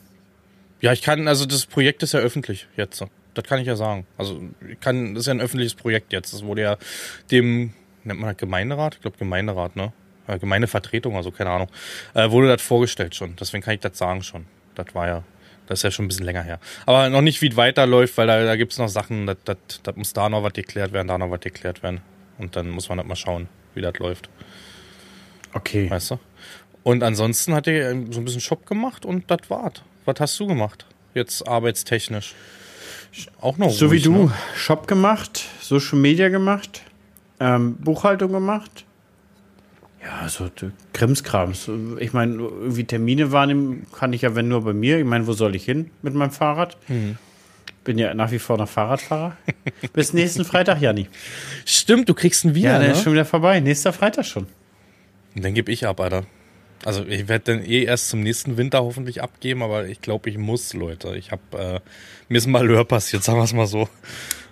[0.79, 3.03] Ja, ich kann, also das Projekt ist ja öffentlich jetzt.
[3.33, 4.07] Das kann ich ja sagen.
[4.17, 6.33] Also ich kann, das ist ja ein öffentliches Projekt jetzt.
[6.33, 6.77] Das wurde ja
[7.29, 7.73] dem,
[8.05, 8.95] nennt man das Gemeinderat?
[8.95, 9.91] Ich glaube Gemeinderat, ne?
[10.29, 11.69] äh, Gemeindevertretung, also keine Ahnung,
[12.13, 13.35] äh, wurde das vorgestellt schon.
[13.35, 14.45] Deswegen kann ich das sagen schon.
[14.75, 15.23] Das war ja,
[15.69, 16.59] das ist ja schon ein bisschen länger her.
[16.87, 19.57] Aber noch nicht, wie es weiterläuft, weil da, da gibt es noch Sachen, das, das,
[19.83, 22.01] das muss da noch was geklärt werden, da noch was geklärt werden.
[22.39, 24.29] Und dann muss man halt mal schauen, wie das läuft.
[25.53, 25.89] Okay.
[25.89, 26.19] Weißt du?
[26.81, 29.83] Und ansonsten hat er so ein bisschen Shop gemacht und das war's.
[30.05, 30.87] Was hast du gemacht?
[31.13, 32.33] Jetzt arbeitstechnisch.
[33.39, 33.69] Auch noch.
[33.69, 34.23] So ruhig, wie du.
[34.25, 34.33] Ne?
[34.55, 36.81] Shop gemacht, Social Media gemacht,
[37.39, 38.85] ähm, Buchhaltung gemacht,
[40.01, 40.49] ja, so
[40.93, 41.69] Krimskrams.
[41.99, 44.97] Ich meine, irgendwie Termine wahrnehmen kann ich ja, wenn nur bei mir.
[44.99, 46.77] Ich meine, wo soll ich hin mit meinem Fahrrad?
[46.87, 47.17] Mhm.
[47.83, 49.37] Bin ja nach wie vor noch Fahrradfahrer.
[49.93, 51.07] Bis nächsten Freitag, Janni.
[51.65, 52.73] Stimmt, du kriegst einen wieder.
[52.73, 52.93] Ja, der ne?
[52.93, 53.59] ist schon wieder vorbei.
[53.59, 54.47] Nächster Freitag schon.
[55.35, 56.25] Und dann gebe ich ab, Alter.
[56.85, 60.37] Also ich werde dann eh erst zum nächsten Winter hoffentlich abgeben, aber ich glaube, ich
[60.37, 61.15] muss, Leute.
[61.17, 61.79] Ich habe äh,
[62.29, 63.89] mir ist ein Malheur passiert, sagen wir es mal so.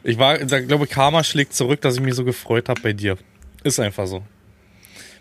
[0.04, 3.18] Ich war, ich glaube, Karma schlägt zurück, dass ich mich so gefreut habe bei dir.
[3.64, 4.24] Ist einfach so.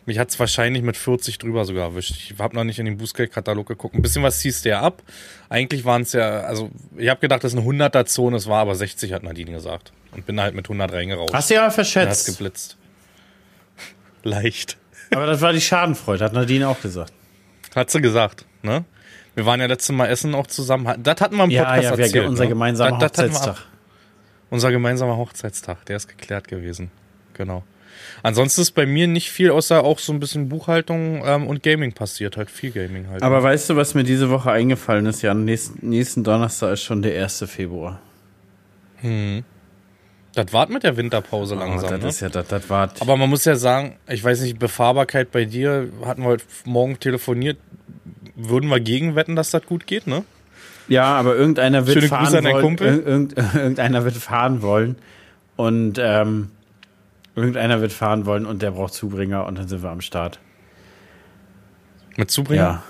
[0.07, 2.13] Mich hat es wahrscheinlich mit 40 drüber sogar erwischt.
[2.13, 3.97] Ich habe noch nicht in den Bußgeldkatalog geguckt.
[3.97, 5.03] Ein bisschen was hieß der ab.
[5.49, 8.77] Eigentlich waren es ja, also ich habe gedacht, das ist eine 100er-Zone, es war aber
[8.77, 9.93] 60, hat Nadine gesagt.
[10.13, 11.35] Und bin halt mit 100 reingerauscht.
[11.35, 12.29] Hast du ja verschätzt.
[12.29, 12.77] Hat geblitzt.
[14.23, 14.79] Leicht.
[15.11, 17.13] Aber das war die Schadenfreude, hat Nadine auch gesagt.
[17.75, 18.85] Hat sie gesagt, ne?
[19.35, 21.03] Wir waren ja letztes Mal essen auch zusammen.
[21.03, 22.15] Das hatten wir im Podcast ja, ja, erzählt.
[22.15, 22.49] Ja, unser ne?
[22.49, 23.57] gemeinsamer das Hochzeitstag.
[24.49, 26.91] Unser gemeinsamer Hochzeitstag, der ist geklärt gewesen.
[27.35, 27.65] Genau.
[28.23, 31.93] Ansonsten ist bei mir nicht viel, außer auch so ein bisschen Buchhaltung ähm, und Gaming
[31.93, 32.37] passiert.
[32.37, 33.23] Halt viel Gaming halt.
[33.23, 35.23] Aber weißt du, was mir diese Woche eingefallen ist?
[35.23, 37.45] Ja, nächsten, nächsten Donnerstag ist schon der 1.
[37.47, 38.01] Februar.
[38.97, 39.45] Hm.
[40.35, 41.91] Das wart mit der Winterpause oh, langsam.
[41.93, 42.09] Das ne?
[42.09, 43.01] ist ja, das, das wart.
[43.01, 47.01] Aber man muss ja sagen, ich weiß nicht, Befahrbarkeit bei dir, hatten wir heute Morgen
[47.01, 47.57] telefoniert,
[48.35, 50.25] würden wir gegenwetten, dass das gut geht, ne?
[50.89, 52.79] Ja, aber irgendeiner wird Schöne fahren wollen.
[52.79, 54.97] Irgend, irgendeiner wird fahren wollen.
[55.57, 56.51] Und ähm,
[57.37, 60.41] Irgendeiner wird fahren wollen und der braucht Zubringer und dann sind wir am Start.
[62.17, 62.63] Mit Zubringer?
[62.63, 62.83] Ja.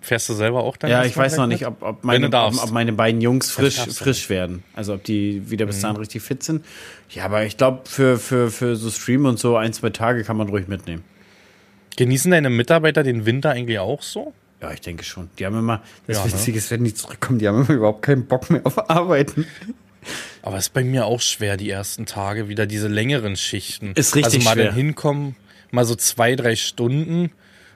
[0.00, 0.90] Fährst du selber auch dann?
[0.90, 4.28] Ja, ich weiß noch nicht, ob, ob, meine, ob, ob meine beiden Jungs frisch, frisch
[4.28, 4.62] werden.
[4.74, 5.82] Also ob die wieder bis mhm.
[5.82, 6.64] dahin richtig fit sind.
[7.10, 10.36] Ja, aber ich glaube, für, für, für so Stream und so ein, zwei Tage kann
[10.36, 11.02] man ruhig mitnehmen.
[11.96, 14.34] Genießen deine Mitarbeiter den Winter eigentlich auch so?
[14.60, 15.30] Ja, ich denke schon.
[15.38, 16.58] Die haben immer, das ja, Witzige ne?
[16.58, 19.46] ist, wenn die zurückkommen, die haben immer überhaupt keinen Bock mehr auf Arbeiten.
[20.44, 23.92] Aber es ist bei mir auch schwer, die ersten Tage wieder diese längeren Schichten.
[23.94, 24.66] Ist richtig Also mal schwer.
[24.66, 25.36] dann hinkommen,
[25.70, 27.30] mal so zwei, drei Stunden.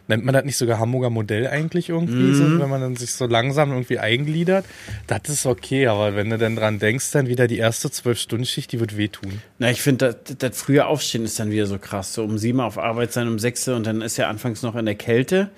[0.06, 2.34] Nennt man das nicht sogar Hamburger Modell eigentlich irgendwie, mhm.
[2.34, 4.66] so, wenn man dann sich so langsam irgendwie eingliedert?
[5.06, 8.80] Das ist okay, aber wenn du dann dran denkst, dann wieder die erste Zwölf-Stunden-Schicht, die
[8.80, 9.40] wird wehtun.
[9.58, 12.12] Na, ich finde, das, das frühe Aufstehen ist dann wieder so krass.
[12.12, 14.84] So um sieben auf Arbeit sein, um sechs und dann ist ja anfangs noch in
[14.84, 15.48] der Kälte.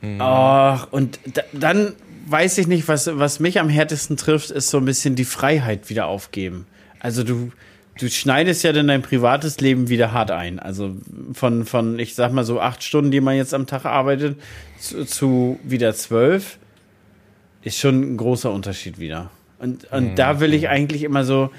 [0.00, 0.20] Mhm.
[0.20, 1.94] Oh, und da, dann
[2.26, 5.90] weiß ich nicht, was, was mich am härtesten trifft, ist so ein bisschen die Freiheit
[5.90, 6.66] wieder aufgeben.
[7.00, 7.50] Also du,
[7.98, 10.58] du schneidest ja dann dein privates Leben wieder hart ein.
[10.58, 10.96] Also
[11.32, 14.38] von, von, ich sag mal so acht Stunden, die man jetzt am Tag arbeitet,
[14.78, 16.58] zu, zu wieder zwölf,
[17.62, 19.30] ist schon ein großer Unterschied wieder.
[19.58, 20.14] Und, und mhm.
[20.16, 21.50] da will ich eigentlich immer so,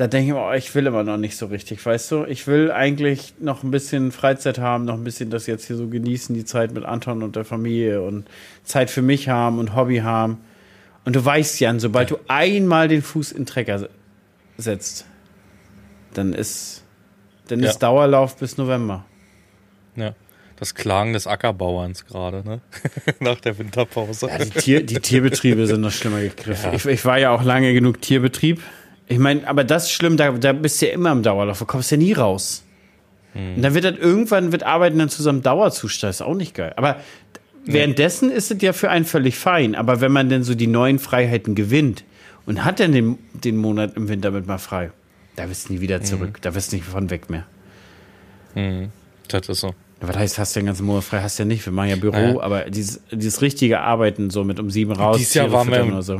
[0.00, 2.24] da denke ich mir, oh, ich will immer noch nicht so richtig, weißt du?
[2.24, 5.88] Ich will eigentlich noch ein bisschen Freizeit haben, noch ein bisschen das jetzt hier so
[5.88, 8.26] genießen, die Zeit mit Anton und der Familie und
[8.64, 10.38] Zeit für mich haben und Hobby haben.
[11.04, 13.90] Und du weißt, Jan, sobald du einmal den Fuß in den Trecker
[14.56, 15.04] setzt,
[16.14, 16.82] dann ist,
[17.48, 17.68] dann ja.
[17.68, 19.04] ist Dauerlauf bis November.
[19.96, 20.14] Ja.
[20.56, 22.62] Das Klagen des Ackerbauerns gerade, ne?
[23.20, 24.28] Nach der Winterpause.
[24.28, 26.70] Ja, die, Tier, die Tierbetriebe sind noch schlimmer gegriffen.
[26.70, 26.72] Ja.
[26.72, 28.62] Ich, ich, war ja auch lange genug Tierbetrieb.
[29.10, 31.64] Ich meine, aber das ist schlimm, da, da bist du ja immer im Dauerlauf, du
[31.64, 32.62] kommst ja nie raus.
[33.32, 33.56] Hm.
[33.56, 36.72] Und dann wird dann irgendwann wird Arbeiten dann zusammen Dauerzustand, ist auch nicht geil.
[36.76, 36.96] Aber
[37.66, 37.72] nee.
[37.72, 39.74] währenddessen ist es ja für einen völlig fein.
[39.74, 42.04] Aber wenn man denn so die neuen Freiheiten gewinnt
[42.46, 44.92] und hat dann den, den Monat im Winter mit mal frei,
[45.34, 46.34] da bist du nie wieder zurück.
[46.34, 46.42] Mhm.
[46.42, 47.46] Da bist du nicht von weg mehr.
[48.54, 48.90] Mhm.
[49.26, 49.74] Das ist so.
[50.00, 51.20] Was heißt, hast du den ganzen Monat frei?
[51.20, 51.66] Hast du ja nicht.
[51.66, 52.40] Wir machen ja Büro, ja.
[52.40, 55.16] aber dieses, dieses richtige Arbeiten, so mit um sieben raus.
[55.18, 56.16] Dieses Jahr waren wir, so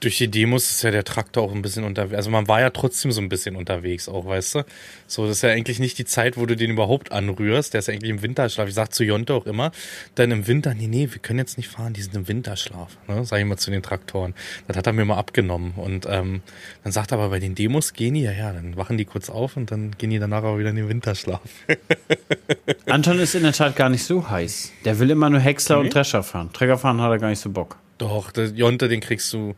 [0.00, 2.16] durch die Demos ist ja der Traktor auch ein bisschen unterwegs.
[2.16, 4.64] Also man war ja trotzdem so ein bisschen unterwegs auch, weißt du?
[5.06, 7.72] So, das ist ja eigentlich nicht die Zeit, wo du den überhaupt anrührst.
[7.72, 8.68] Der ist ja eigentlich im Winterschlaf.
[8.68, 9.72] Ich sag zu Jonte auch immer,
[10.14, 12.96] dann im Winter, nee, nee, wir können jetzt nicht fahren, die sind im Winterschlaf.
[13.08, 13.24] Ne?
[13.24, 14.34] Sag ich mal zu den Traktoren.
[14.68, 15.72] Das hat er mir mal abgenommen.
[15.76, 16.42] Und ähm,
[16.84, 19.30] dann sagt er aber, bei den Demos gehen die, ja, ja, dann wachen die kurz
[19.30, 21.40] auf und dann gehen die danach aber wieder in den Winterschlaf.
[22.86, 24.72] Anton ist in der Tat gar nicht so heiß.
[24.84, 25.86] Der will immer nur Häcksler okay.
[25.86, 26.52] und Drescher fahren.
[26.52, 27.78] Träger fahren hat er gar nicht so Bock.
[27.98, 29.54] Doch, der Jonte, den kriegst du,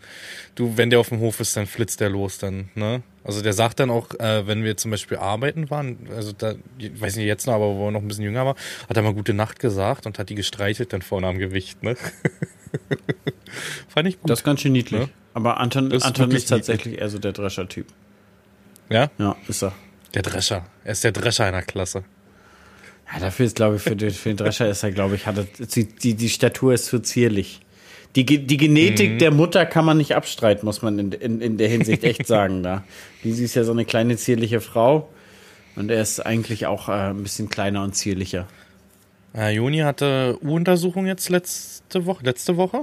[0.55, 3.03] du, wenn der auf dem Hof ist, dann flitzt der los dann, ne?
[3.25, 7.01] Also der sagt dann auch, äh, wenn wir zum Beispiel arbeiten waren, also da, ich
[7.01, 8.55] weiß nicht jetzt noch, aber wo er noch ein bisschen jünger war,
[8.89, 11.97] hat er mal gute Nacht gesagt und hat die gestreichelt dann vorne am Gewicht, ne?
[13.89, 14.31] Fand ich gut.
[14.31, 15.01] Das ist ganz schön niedlich.
[15.01, 15.09] Ne?
[15.35, 17.03] Aber Anton, ist, Anton ist tatsächlich niedlich.
[17.03, 17.87] eher so der Drescher-Typ.
[18.89, 19.11] Ja?
[19.19, 19.73] Ja, ist er.
[20.15, 20.67] Der Drescher.
[20.85, 22.05] Er ist der Drescher einer Klasse.
[23.13, 25.39] Ja, dafür ist, glaube ich, für den, für den Drescher ist er, glaube ich, hat
[25.39, 27.61] er, die, die, die Statur ist zu zierlich.
[28.17, 29.19] Die, die Genetik mhm.
[29.19, 32.63] der Mutter kann man nicht abstreiten, muss man in, in, in der Hinsicht echt sagen.
[32.63, 32.85] Da.
[33.23, 35.09] Sie ist ja so eine kleine, zierliche Frau.
[35.77, 38.49] Und er ist eigentlich auch äh, ein bisschen kleiner und zierlicher.
[39.35, 42.83] Äh, Juni hatte U-Untersuchung jetzt letzte Woche, letzte Woche.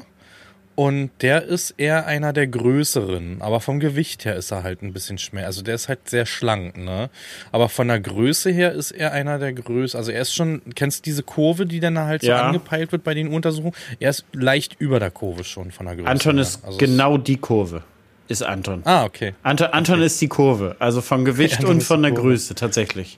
[0.76, 4.92] Und der ist eher einer der größeren, aber vom Gewicht her ist er halt ein
[4.92, 5.46] bisschen schwer.
[5.46, 7.10] Also der ist halt sehr schlank, ne?
[7.54, 9.98] Aber von der Größe her ist er einer der größten.
[9.98, 12.40] Also er ist schon, kennst du diese Kurve, die dann halt ja.
[12.40, 13.74] so angepeilt wird bei den Untersuchungen?
[14.02, 16.10] Er ist leicht über der Kurve schon von der Größe.
[16.10, 17.84] Anton ist also genau die Kurve.
[18.28, 18.82] Ist Anton.
[18.84, 19.34] Ah, okay.
[19.44, 20.06] Anton, Anton okay.
[20.06, 20.76] ist die Kurve.
[20.80, 23.18] Also vom Gewicht und von der Größe tatsächlich.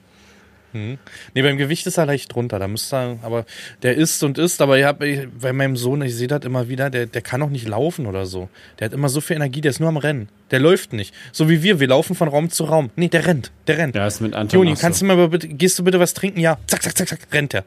[0.72, 0.98] Hm.
[1.34, 2.58] Nee, beim Gewicht ist er leicht drunter.
[2.58, 3.46] Da müsste er, aber
[3.82, 6.90] der isst und isst, aber ich hab, bei meinem Sohn, ich sehe das immer wieder,
[6.90, 8.48] der, der kann auch nicht laufen oder so.
[8.78, 10.28] Der hat immer so viel Energie, der ist nur am Rennen.
[10.50, 11.14] Der läuft nicht.
[11.32, 12.90] So wie wir, wir laufen von Raum zu Raum.
[12.96, 13.94] Nee, der rennt, der rennt.
[13.94, 14.60] Ja, ist mit Anton.
[14.60, 15.06] Joni, kannst so.
[15.06, 16.40] du mal bitte, gehst du bitte was trinken?
[16.40, 16.58] Ja.
[16.66, 17.64] Zack, zack, zack, zack, rennt er.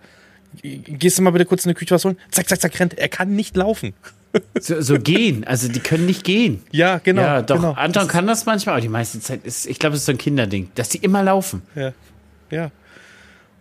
[0.62, 2.18] Gehst du mal bitte kurz in die Küche was holen?
[2.30, 2.98] Zack, zack, zack, rennt.
[2.98, 3.94] Er kann nicht laufen.
[4.60, 6.64] So, so, gehen, also die können nicht gehen.
[6.72, 7.22] Ja, genau.
[7.22, 7.58] Ja, doch.
[7.58, 7.74] Genau.
[7.74, 10.18] Anton kann das manchmal, aber die meiste Zeit ist, ich glaube, es ist so ein
[10.18, 11.64] Kinderding, dass die immer laufen.
[11.76, 11.92] Ja.
[12.50, 12.72] Ja.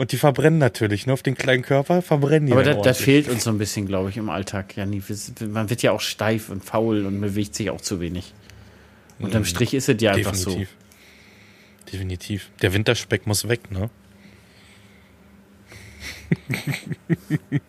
[0.01, 1.13] Und die verbrennen natürlich, nur ne?
[1.13, 2.55] auf den kleinen Körper verbrennen die.
[2.55, 4.75] Aber das, das fehlt uns so ein bisschen, glaube ich, im Alltag.
[4.75, 5.03] Ja, nie.
[5.47, 8.33] Man wird ja auch steif und faul und bewegt sich auch zu wenig.
[9.19, 9.45] Unterm mhm.
[9.45, 10.59] Strich ist es ja einfach so.
[11.93, 12.49] Definitiv.
[12.63, 13.91] Der Winterspeck muss weg, ne?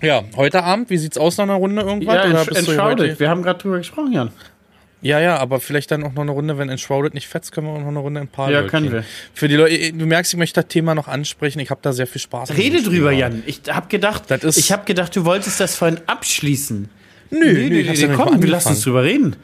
[0.00, 2.14] ja, heute Abend, wie sieht's aus nach einer Runde irgendwas?
[2.14, 4.30] Ja, oder bist du Wir haben gerade drüber gesprochen, Jan.
[5.00, 7.74] Ja, ja, aber vielleicht dann auch noch eine Runde, wenn Enshrouded nicht fetzt, können wir
[7.74, 9.04] auch noch eine Runde in Paar Ja, können wir.
[9.32, 11.60] Für die Leute, du merkst, ich möchte das Thema noch ansprechen.
[11.60, 12.56] Ich habe da sehr viel Spaß.
[12.56, 13.42] Rede drüber, Jan.
[13.46, 16.88] Ich habe gedacht, das ist ich habe gedacht, du wolltest das vorhin abschließen.
[17.30, 19.36] Nö, nö, nö, nö komm, wir lassen uns drüber reden.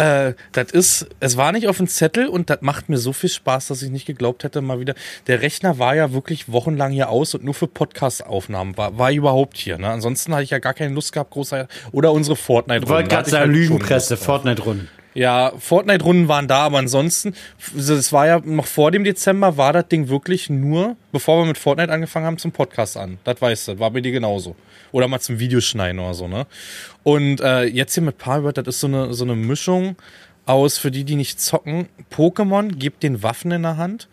[0.00, 3.28] Äh, das ist, es war nicht auf dem Zettel und das macht mir so viel
[3.28, 4.94] Spaß, dass ich nicht geglaubt hätte, mal wieder.
[5.26, 9.58] Der Rechner war ja wirklich wochenlang hier aus und nur für Podcast-Aufnahmen war, war überhaupt
[9.58, 9.76] hier.
[9.76, 9.88] Ne?
[9.88, 12.88] Ansonsten hatte ich ja gar keine Lust gehabt, großer, oder unsere Fortnite-Runden.
[12.88, 14.88] Wollte gerade sagen, halt Lügenpresse, Fortnite-Runden.
[15.12, 17.34] Ja, Fortnite-Runden waren da, aber ansonsten,
[17.76, 21.58] es war ja noch vor dem Dezember, war das Ding wirklich nur, bevor wir mit
[21.58, 23.18] Fortnite angefangen haben, zum Podcast an.
[23.24, 24.56] Das weißt du, war bei dir genauso.
[24.92, 26.46] Oder mal zum Videoschneiden oder so, ne?
[27.02, 29.96] Und äh, jetzt hier mit Palworld, das ist so eine, so eine Mischung
[30.46, 34.08] aus, für die, die nicht zocken, Pokémon gibt den Waffen in der Hand,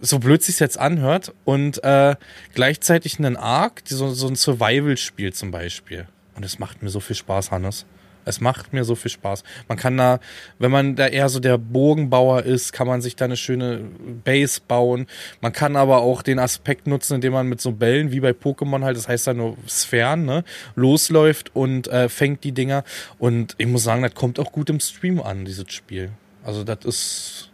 [0.00, 2.16] so blöd sich's jetzt anhört, und äh,
[2.54, 6.06] gleichzeitig einen Arc, so, so ein Survival-Spiel zum Beispiel.
[6.36, 7.84] Und es macht mir so viel Spaß, Hannes.
[8.24, 9.42] Es macht mir so viel Spaß.
[9.68, 10.20] Man kann da,
[10.58, 13.80] wenn man da eher so der Bogenbauer ist, kann man sich da eine schöne
[14.24, 15.06] Base bauen.
[15.40, 18.82] Man kann aber auch den Aspekt nutzen, indem man mit so Bällen wie bei Pokémon
[18.84, 20.44] halt, das heißt da nur Sphären, ne,
[20.74, 22.84] losläuft und äh, fängt die Dinger.
[23.18, 26.10] Und ich muss sagen, das kommt auch gut im Stream an, dieses Spiel.
[26.44, 27.50] Also das ist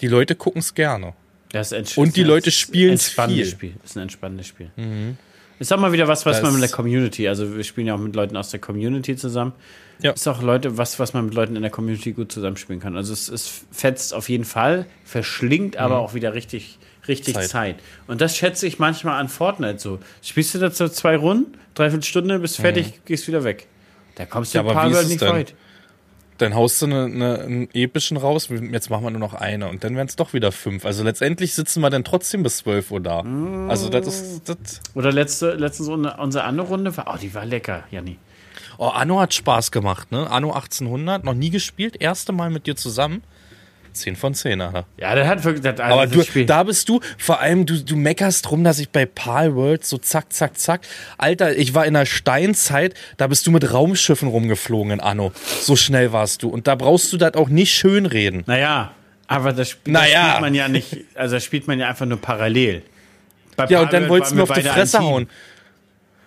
[0.00, 1.14] Die Leute gucken es gerne.
[1.52, 3.46] Das ist Und die Leute spielen es viel.
[3.46, 3.74] Spiel.
[3.80, 4.70] Das ist ein entspannendes Spiel.
[5.58, 7.94] Ist auch mal wieder was, was Das- man mit der Community, also wir spielen ja
[7.94, 9.52] auch mit Leuten aus der Community zusammen.
[10.02, 10.10] Ja.
[10.10, 12.96] Ist auch Leute, was, was man mit Leuten in der Community gut zusammenspielen kann.
[12.96, 17.44] Also es, es fetzt auf jeden Fall, verschlingt aber auch wieder richtig, richtig Zeit.
[17.44, 17.48] Mhm.
[17.48, 17.76] Zeit.
[18.08, 20.00] Und das schätze ich manchmal an Fortnite so.
[20.22, 23.68] Spielst du dazu zwei Runden, dreiviertel Stunde, bist fertig, gehst wieder weg.
[24.16, 24.64] Da kommst du Mhm.
[24.66, 25.28] Ja, ein paar Leute nicht denn?
[25.28, 25.54] weit.
[26.38, 29.84] Dann haust du eine, eine, einen epischen raus, jetzt machen wir nur noch eine und
[29.84, 30.84] dann wären es doch wieder fünf.
[30.84, 33.20] Also letztendlich sitzen wir dann trotzdem bis 12 Uhr da.
[33.68, 34.48] Also das ist.
[34.48, 38.18] Das Oder letzte, letztens unsere, unsere andere Runde war, oh, die war lecker, Janni.
[38.78, 40.28] oh, Anno hat Spaß gemacht, ne?
[40.28, 43.22] Anno 1800, noch nie gespielt, erste Mal mit dir zusammen.
[43.94, 44.84] 10 von 10, Alter.
[44.98, 47.64] Ja, der hat wirklich, das, also Aber das du, Spiel- da bist du, vor allem,
[47.66, 50.82] du, du meckerst drum, dass ich bei Pal World so zack, zack, zack.
[51.18, 55.32] Alter, ich war in der Steinzeit, da bist du mit Raumschiffen rumgeflogen in Anno.
[55.60, 56.48] So schnell warst du.
[56.48, 58.42] Und da brauchst du das auch nicht schönreden.
[58.46, 58.92] Naja,
[59.26, 60.12] aber das, Spiel, Naja.
[60.22, 62.82] das spielt man ja nicht, also das spielt man ja einfach nur parallel.
[63.56, 65.28] Bei Ja, und dann wolltest du mir auf die Fresse hauen.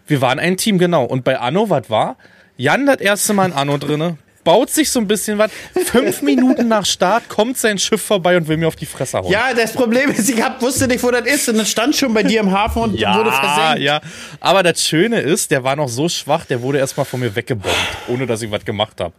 [0.08, 1.04] Wir waren ein Team, genau.
[1.04, 2.16] Und bei Anno, was war?
[2.56, 4.18] Jan das erste Mal in Anno drinne,
[4.48, 5.52] baut sich so ein bisschen was.
[5.88, 9.30] Fünf Minuten nach Start kommt sein Schiff vorbei und will mir auf die Fresse hauen.
[9.30, 12.14] Ja, das Problem ist, ich hab, wusste nicht, wo das ist und das stand schon
[12.14, 13.82] bei dir im Hafen und wurde versenkt.
[13.82, 14.00] ja.
[14.40, 17.76] Aber das Schöne ist, der war noch so schwach, der wurde erstmal von mir weggebombt,
[18.08, 19.14] ohne dass ich was gemacht habe.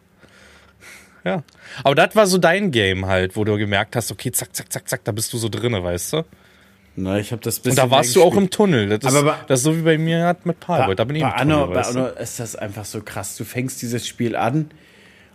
[1.24, 1.42] Ja.
[1.84, 4.88] Aber das war so dein Game halt, wo du gemerkt hast, okay, zack, zack, zack,
[4.88, 6.24] zack, da bist du so drinne, weißt du?
[6.96, 8.88] Na, ich hab das Und bisschen da warst du auch im Tunnel.
[8.98, 10.94] Das ist, Aber bei- das ist so wie bei mir halt mit Paul.
[10.96, 11.98] Da bin ich bei im Tunnel, Anno, bei weißt du?
[11.98, 13.36] Anno ist das einfach so krass.
[13.36, 14.70] Du fängst dieses Spiel an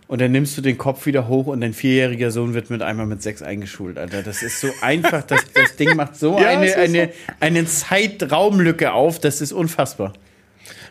[0.06, 3.06] und dann nimmst du den Kopf wieder hoch und dein vierjähriger Sohn wird mit einmal
[3.06, 4.22] mit sechs eingeschult, Alter.
[4.22, 5.22] Das ist so einfach.
[5.22, 9.18] Das, das Ding macht so Ja, eine, eine, eine Zeitraumlücke auf.
[9.18, 10.12] Das ist unfassbar.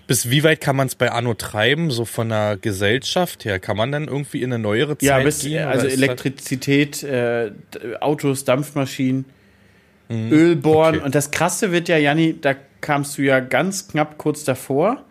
[0.07, 3.59] Bis wie weit kann man es bei Anno treiben, so von der Gesellschaft her?
[3.59, 5.65] Kann man dann irgendwie in eine neuere Zeit Ja, bis, gehen?
[5.65, 7.51] also Elektrizität, äh,
[8.01, 9.25] Autos, Dampfmaschinen,
[10.09, 10.95] Ölbohren.
[10.95, 10.97] Mhm.
[10.97, 11.05] okay.
[11.05, 15.03] Und das Krasse wird ja, Janni, da kamst du ja ganz knapp kurz davor.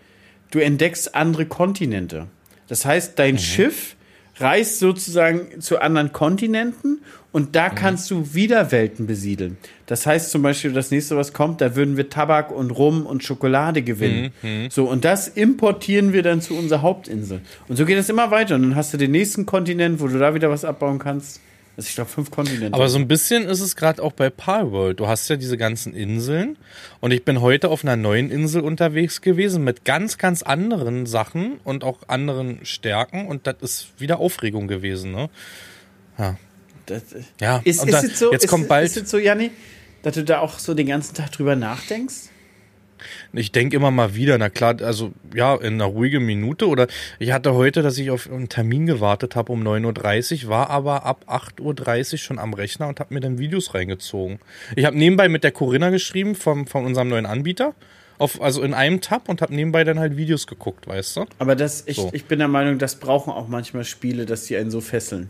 [0.51, 2.27] Du entdeckst andere Kontinente.
[2.69, 3.17] Das heißt, Mhm.
[3.17, 3.97] dein Schiff
[4.39, 7.01] reist sozusagen zu anderen Kontinenten
[7.33, 7.53] und Mhm.
[7.53, 9.57] da kannst du wieder Welten besiedeln.
[9.87, 13.23] Das heißt zum Beispiel, das nächste, was kommt, da würden wir Tabak und Rum und
[13.23, 14.33] Schokolade gewinnen.
[14.43, 17.41] Mhm, So, und das importieren wir dann zu unserer Hauptinsel.
[17.69, 18.55] Und so geht es immer weiter.
[18.55, 21.41] Und dann hast du den nächsten Kontinent, wo du da wieder was abbauen kannst.
[21.77, 22.75] Also ich glaube, fünf Kontinente.
[22.75, 25.01] Aber so ein bisschen ist es gerade auch bei Palworld.
[25.01, 26.59] Du hast ja diese ganzen Inseln
[27.01, 31.61] und ich bin heute auf einer neuen Insel unterwegs gewesen mit ganz, ganz anderen Sachen
[31.65, 35.13] und auch anderen Stärken und das ist wieder Aufregung gewesen.
[35.13, 35.31] Ne?
[36.87, 37.03] das,
[37.41, 39.51] Ja, ist, und ist da- es so, jetzt ist, kommt bald- Ist es so, Janni,
[40.03, 42.29] dass du da auch so den ganzen Tag drüber nachdenkst?
[43.33, 46.87] Ich denke immer mal wieder, na klar, also ja, in einer ruhigen Minute oder
[47.19, 51.05] ich hatte heute, dass ich auf einen Termin gewartet habe um 9.30 Uhr, war aber
[51.05, 54.39] ab 8.30 Uhr schon am Rechner und habe mir dann Videos reingezogen.
[54.77, 57.75] Ich habe nebenbei mit der Corinna geschrieben vom, von unserem neuen Anbieter,
[58.19, 61.27] auf, also in einem Tab und habe nebenbei dann halt Videos geguckt, weißt du?
[61.39, 62.11] Aber das, ich, So.
[62.13, 65.29] ich bin der Meinung, das brauchen auch manchmal Spiele, dass die einen so fesseln.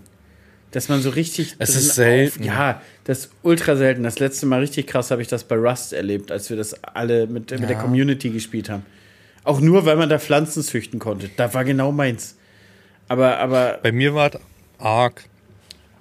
[0.72, 1.54] Dass man so richtig.
[1.58, 2.40] Es ist selten.
[2.40, 4.02] Auf, ja, das ist ultra selten.
[4.02, 7.26] Das letzte Mal richtig krass habe ich das bei Rust erlebt, als wir das alle
[7.26, 7.80] mit, mit der Ja.
[7.80, 8.84] Community gespielt haben.
[9.44, 11.28] Auch nur, weil man da Pflanzen züchten konnte.
[11.36, 12.36] Da war genau meins.
[13.08, 14.40] Aber, aber Bei mir war es
[14.78, 15.24] arg.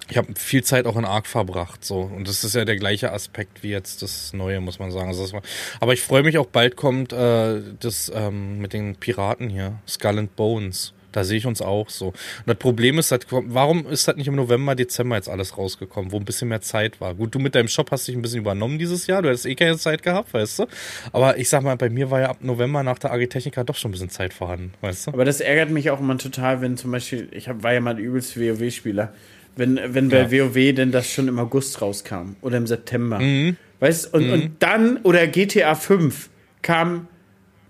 [0.09, 2.01] Ich habe viel Zeit auch in Ark verbracht, so.
[2.01, 5.07] Und das ist ja der gleiche Aspekt wie jetzt das Neue, muss man sagen.
[5.07, 5.41] Also das war,
[5.80, 10.19] aber ich freue mich auch, bald kommt äh, das ähm, mit den Piraten hier, Skull
[10.19, 10.93] and Bones.
[11.12, 12.07] Da sehe ich uns auch so.
[12.07, 16.12] Und das Problem ist, das, warum ist das nicht im November, Dezember jetzt alles rausgekommen,
[16.12, 17.16] wo ein bisschen mehr Zeit war?
[17.16, 19.55] Gut, du mit deinem Shop hast dich ein bisschen übernommen dieses Jahr, du hättest eh
[19.55, 20.68] keine Zeit gehabt, weißt du?
[21.12, 23.89] Aber ich sag mal, bei mir war ja ab November nach der Agritechnica doch schon
[23.89, 25.12] ein bisschen Zeit vorhanden, weißt du?
[25.12, 27.91] Aber das ärgert mich auch immer total, wenn zum Beispiel, ich hab, war ja mal
[27.95, 29.14] ein übelst WoW-Spieler,
[29.55, 30.32] wenn, wenn bei Ja.
[30.32, 33.20] WoW denn das schon im August rauskam oder im September.
[33.20, 33.57] Mhm.
[33.80, 36.30] Weißt und, und dann, oder GTA 5
[36.62, 37.07] kam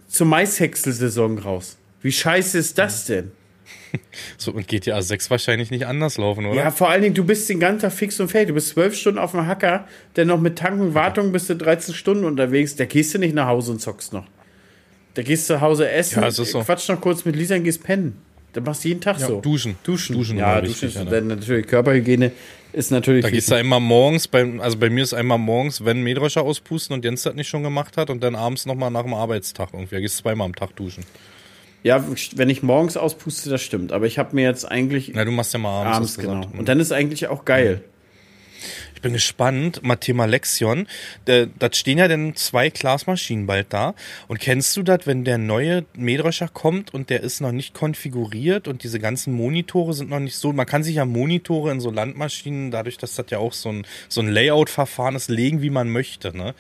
[0.08, 1.78] zur Maishäcksel-Saison raus.
[2.02, 3.32] Wie scheiße ist das denn?
[4.38, 6.56] So, und GTA 6 wahrscheinlich nicht anders laufen, oder?
[6.56, 8.50] Ja, vor allen Dingen, du bist den ganzen Tag fix und fertig.
[8.50, 11.94] Du bist zwölf Stunden auf dem Hacker, dann noch mit Tanken, Wartung bist du 13
[11.94, 12.76] Stunden unterwegs.
[12.78, 14.26] Da gehst du nicht nach Hause und zockst noch.
[15.14, 16.44] Da gehst du zu Hause essen, Ja, so.
[16.62, 18.16] quatsch noch kurz mit Lisa und gehst pennen.
[18.54, 19.42] Da machst du jeden Tag Ja, so.
[19.42, 19.76] duschen.
[19.84, 20.16] Duschen.
[20.16, 22.32] Duschen ja, duschen ist dann natürlich Körperhygiene
[22.74, 26.02] ist natürlich Da gehst du einmal morgens, beim, also bei mir ist einmal morgens, wenn
[26.02, 29.14] Mähdrescher auspusten und Jens das nicht schon gemacht hat und dann abends nochmal nach dem
[29.14, 29.96] Arbeitstag irgendwie.
[29.96, 31.04] Da gehst du zweimal am Tag duschen.
[31.84, 32.04] Ja,
[32.36, 33.92] wenn ich morgens auspuste, das stimmt.
[33.92, 36.18] Aber ich habe mir jetzt eigentlich Na, du machst ja mal abends.
[36.18, 36.60] abends, genau.
[36.60, 37.84] Und dann ist eigentlich auch geil.
[39.02, 39.82] Ich bin gespannt.
[39.82, 40.86] Mal Thema Lexion.
[41.26, 43.96] Da das stehen ja dann zwei Glasmaschinen bald da.
[44.28, 48.68] Und kennst du das, wenn der neue Mähdrescher kommt und der ist noch nicht konfiguriert
[48.68, 50.54] und diese ganzen Monitore sind noch nicht so.
[50.54, 53.88] Man kann sich ja Monitore in so Landmaschinen, dadurch, dass das ja auch so ein,
[54.08, 56.38] so ein Layout-Verfahren ist, legen, wie man möchte.
[56.38, 56.54] Ne?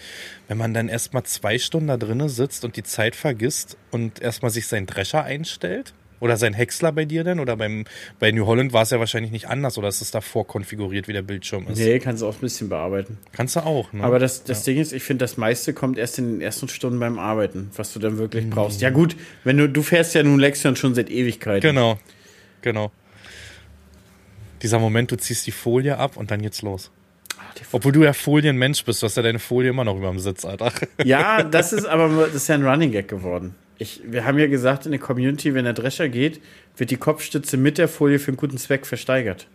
[0.47, 4.49] Wenn man dann erstmal zwei Stunden da drinnen sitzt und die Zeit vergisst und erstmal
[4.49, 7.39] sich seinen Drescher einstellt oder sein Häcksler bei dir denn?
[7.39, 7.83] Oder beim,
[8.19, 11.13] bei New Holland war es ja wahrscheinlich nicht anders oder ist es davor konfiguriert, wie
[11.13, 11.79] der Bildschirm ist?
[11.79, 13.17] Nee, kannst du auch ein bisschen bearbeiten.
[13.33, 14.03] Kannst du auch, ne?
[14.03, 14.71] Aber das, das ja.
[14.71, 17.91] Ding ist, ich finde, das meiste kommt erst in den ersten Stunden beim Arbeiten, was
[17.91, 18.51] du dann wirklich mhm.
[18.51, 18.79] brauchst.
[18.81, 21.67] Ja, gut, wenn du, du fährst ja nun Lexion schon seit Ewigkeiten.
[21.67, 21.99] Genau,
[22.61, 22.91] genau.
[24.61, 26.91] Dieser Moment, du ziehst die Folie ab und dann geht's los.
[27.39, 27.41] Ah,
[27.71, 30.45] Obwohl du ja Folienmensch bist, du hast ja deine Folie immer noch über dem Sitz,
[30.45, 30.71] Alter.
[31.03, 33.55] Ja, das ist aber das ist ja ein Running Gag geworden.
[33.81, 36.39] Ich, wir haben ja gesagt in der Community, wenn der Drescher geht,
[36.77, 39.47] wird die Kopfstütze mit der Folie für einen guten Zweck versteigert.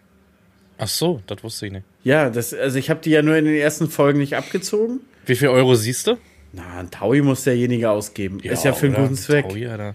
[0.79, 1.85] Ach so, das wusste ich nicht.
[2.03, 4.99] Ja, das, also ich habe die ja nur in den ersten Folgen nicht abgezogen.
[5.27, 6.19] Wie viel Euro siehst du?
[6.53, 8.41] Na, ein Taui muss derjenige ausgeben.
[8.43, 9.49] Ja, ist ja für einen guten Zweck.
[9.49, 9.95] Taui, Alter.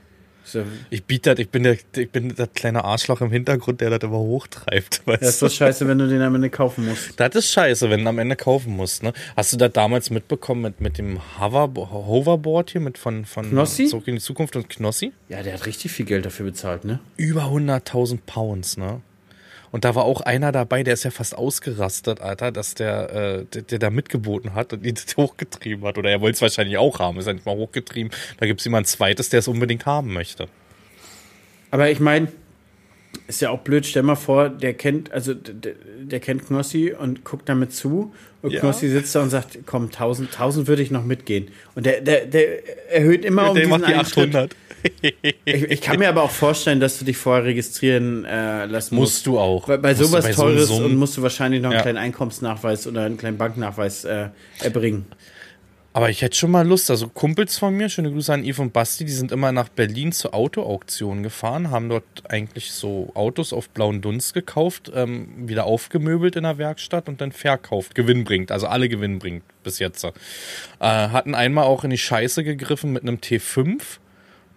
[0.89, 3.99] Ich biete das, ich bin der, ich bin das kleine Arschloch im Hintergrund, der das
[4.01, 5.01] immer hochtreibt.
[5.05, 7.19] Weißt das ist doch scheiße, wenn du den am Ende kaufen musst.
[7.19, 9.03] Das ist scheiße, wenn du am Ende kaufen musst.
[9.03, 9.13] Ne?
[9.35, 13.87] Hast du das damals mitbekommen mit, mit dem Hover, Hoverboard hier mit von, von Knossi?
[13.87, 15.13] Zurück in die Zukunft und Knossi?
[15.29, 16.99] Ja, der hat richtig viel Geld dafür bezahlt, ne?
[17.17, 19.01] Über 100.000 Pounds, ne?
[19.71, 23.45] Und da war auch einer dabei, der ist ja fast ausgerastet, Alter, dass der, äh,
[23.45, 25.97] der, der da mitgeboten hat und ihn hochgetrieben hat.
[25.97, 28.11] Oder er wollte es wahrscheinlich auch haben, ist ja nicht mal hochgetrieben.
[28.37, 30.47] Da gibt es jemand zweites, der es unbedingt haben möchte.
[31.71, 32.27] Aber ich meine,
[33.31, 37.23] ist ja auch blöd, stell mal vor, der kennt, also der, der kennt Knossi und
[37.23, 38.13] guckt damit zu.
[38.41, 38.59] Und ja.
[38.59, 41.49] Knossi sitzt da und sagt, komm, 1000, 1000 würde ich noch mitgehen.
[41.75, 44.51] Und der, der, der erhöht immer um der diesen macht die 800.
[44.51, 44.57] Schritt
[45.45, 49.13] ich, ich, kann mir aber auch vorstellen, dass du dich vorher registrieren äh, lassen musst.
[49.13, 49.67] Musst du auch.
[49.67, 51.81] Weil bei sowas bei Teures so und musst du wahrscheinlich noch einen ja.
[51.83, 54.29] kleinen Einkommensnachweis oder einen kleinen Banknachweis äh,
[54.59, 55.05] erbringen.
[55.93, 56.89] Aber ich hätte schon mal Lust.
[56.89, 60.11] Also Kumpels von mir, schöne Grüße an Yves und Basti, die sind immer nach Berlin
[60.13, 66.37] zur Autoauktion gefahren, haben dort eigentlich so Autos auf blauen Dunst gekauft, ähm, wieder aufgemöbelt
[66.37, 67.93] in der Werkstatt und dann verkauft.
[67.93, 70.05] Gewinn bringt, also alle Gewinn bringt bis jetzt.
[70.05, 70.11] Äh,
[70.79, 73.81] hatten einmal auch in die Scheiße gegriffen mit einem T5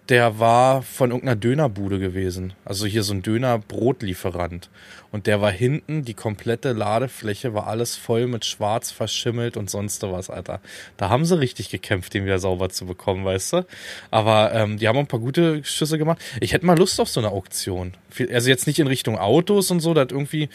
[0.09, 2.53] der war von irgendeiner Dönerbude gewesen.
[2.63, 4.69] Also hier so ein Döner-Brotlieferant.
[5.11, 10.03] Und der war hinten, die komplette Ladefläche war alles voll mit Schwarz verschimmelt und sonst
[10.03, 10.61] was, Alter.
[10.97, 13.65] Da haben sie richtig gekämpft, den wieder sauber zu bekommen, weißt du?
[14.11, 16.19] Aber ähm, die haben ein paar gute Schüsse gemacht.
[16.39, 17.93] Ich hätte mal Lust auf so eine Auktion.
[18.31, 20.49] Also jetzt nicht in Richtung Autos und so, das irgendwie,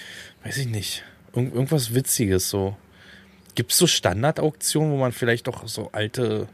[0.45, 1.03] weiß ich nicht,
[1.35, 2.77] irgendwas Witziges so.
[3.57, 6.47] Gibt es so Standardauktionen, wo man vielleicht doch so alte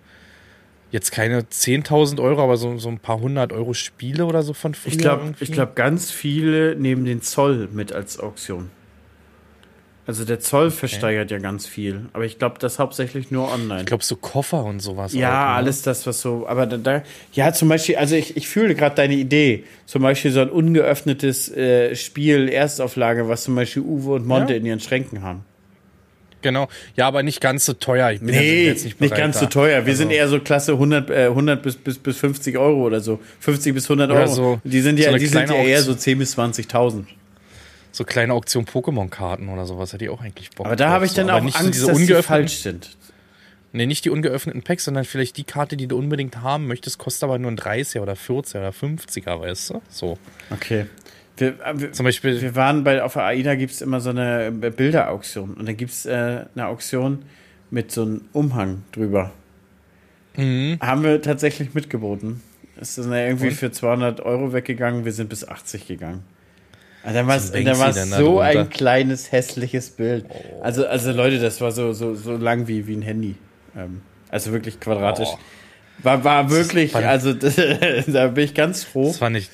[0.90, 4.74] jetzt keine 10.000 Euro, aber so, so ein paar hundert Euro Spiele oder so von
[4.74, 4.92] früher.
[4.92, 8.70] Ich glaube, glaub, ganz viele nehmen den Zoll mit als Auktion.
[10.06, 10.76] Also der Zoll okay.
[10.76, 13.80] versteigert ja ganz viel, aber ich glaube, das hauptsächlich nur online.
[13.80, 15.12] Ich glaube, so Koffer und sowas.
[15.14, 15.54] Ja, auch, ne?
[15.56, 18.94] alles das, was so, aber da, da ja, zum Beispiel, also ich, ich fühle gerade
[18.94, 19.64] deine Idee.
[19.84, 24.60] Zum Beispiel so ein ungeöffnetes äh, Spiel, Erstauflage, was zum Beispiel Uwe und Monte ja.
[24.60, 25.44] in ihren Schränken haben.
[26.46, 26.68] Genau.
[26.94, 28.12] Ja, aber nicht ganz so teuer.
[28.12, 29.40] Ich bin nee, jetzt nicht, nicht ganz da.
[29.40, 29.84] so teuer.
[29.84, 30.02] Wir also.
[30.04, 33.18] sind eher so Klasse 100, äh, 100 bis, bis, bis 50 Euro oder so.
[33.40, 34.26] 50 bis 100 Euro.
[34.28, 37.06] So, die sind ja, so die sind ja eher so 10 bis 20.000.
[37.90, 40.66] So kleine Auktion Pokémon-Karten oder sowas hätte ich auch eigentlich Bock.
[40.66, 41.32] Aber da habe ich dann so.
[41.32, 42.96] auch Angst, diese dass die falsch sind.
[43.72, 47.24] Nee, nicht die ungeöffneten Packs, sondern vielleicht die Karte, die du unbedingt haben möchtest, kostet
[47.24, 49.82] aber nur ein 30er oder 40er oder 50er, weißt du?
[49.90, 50.16] So.
[50.50, 50.86] Okay.
[51.36, 52.40] Wir, äh, wir, Zum Beispiel.
[52.40, 55.54] Wir waren bei, auf der AIDA gibt es immer so eine äh, Bilderauktion.
[55.54, 57.24] Und dann gibt es äh, eine Auktion
[57.70, 59.32] mit so einem Umhang drüber.
[60.36, 60.78] Mhm.
[60.80, 62.42] Haben wir tatsächlich mitgeboten.
[62.78, 63.54] Es ist dann irgendwie Und?
[63.54, 65.04] für 200 Euro weggegangen.
[65.04, 66.22] Wir sind bis 80 gegangen.
[67.02, 67.28] Also dann
[67.78, 70.26] war es so ein kleines, hässliches Bild.
[70.28, 70.62] Oh.
[70.62, 73.36] Also, also Leute, das war so, so, so lang wie, wie ein Handy.
[73.76, 75.28] Ähm, also wirklich quadratisch.
[75.30, 75.38] Oh.
[76.02, 77.32] War, war wirklich, also
[78.06, 79.06] da bin ich ganz froh.
[79.06, 79.50] Das war nicht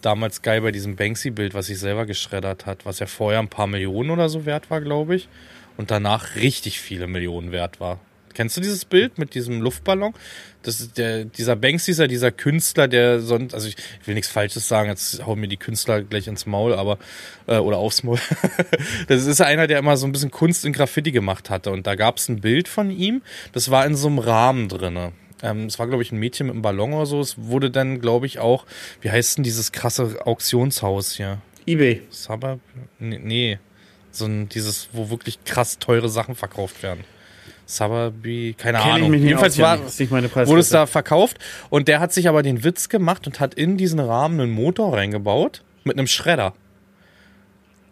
[0.00, 3.66] damals geil bei diesem Banksy-Bild, was ich selber geschreddert hat, was ja vorher ein paar
[3.66, 5.28] Millionen oder so wert war, glaube ich,
[5.76, 8.00] und danach richtig viele Millionen wert war.
[8.32, 10.14] Kennst du dieses Bild mit diesem Luftballon?
[10.62, 14.14] Das ist der, dieser Banksy ist ja dieser Künstler, der sonst, also ich, ich will
[14.14, 16.98] nichts Falsches sagen, jetzt hauen mir die Künstler gleich ins Maul, aber,
[17.46, 18.18] äh, oder aufs Maul.
[19.08, 21.70] das ist einer, der immer so ein bisschen Kunst in Graffiti gemacht hatte.
[21.70, 23.22] Und da gab es ein Bild von ihm,
[23.52, 25.12] das war in so einem Rahmen drinne.
[25.42, 27.20] Ähm, es war, glaube ich, ein Mädchen mit einem Ballon oder so.
[27.20, 28.66] Es wurde dann, glaube ich, auch,
[29.00, 31.38] wie heißt denn dieses krasse Auktionshaus hier?
[31.66, 32.02] EBay.
[32.10, 32.60] Suburb?
[32.98, 33.58] Nee, nee.
[34.10, 37.04] So ein, dieses, wo wirklich krass teure Sachen verkauft werden.
[37.70, 39.14] Sowerby, keine Kenn Ahnung.
[39.14, 41.38] Jedenfalls war, wurde es da verkauft
[41.70, 44.94] und der hat sich aber den Witz gemacht und hat in diesen Rahmen einen Motor
[44.94, 46.54] reingebaut mit einem Schredder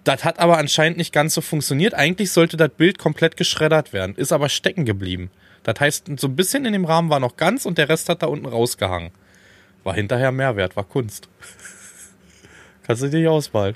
[0.04, 1.94] Das hat aber anscheinend nicht ganz so funktioniert.
[1.94, 5.30] Eigentlich sollte das Bild komplett geschreddert werden, ist aber stecken geblieben.
[5.68, 8.22] Das heißt, so ein bisschen in dem Rahmen war noch ganz und der Rest hat
[8.22, 9.10] da unten rausgehangen.
[9.84, 11.28] War hinterher Mehrwert, war Kunst.
[12.86, 13.74] Kannst du dir nicht ausmalen.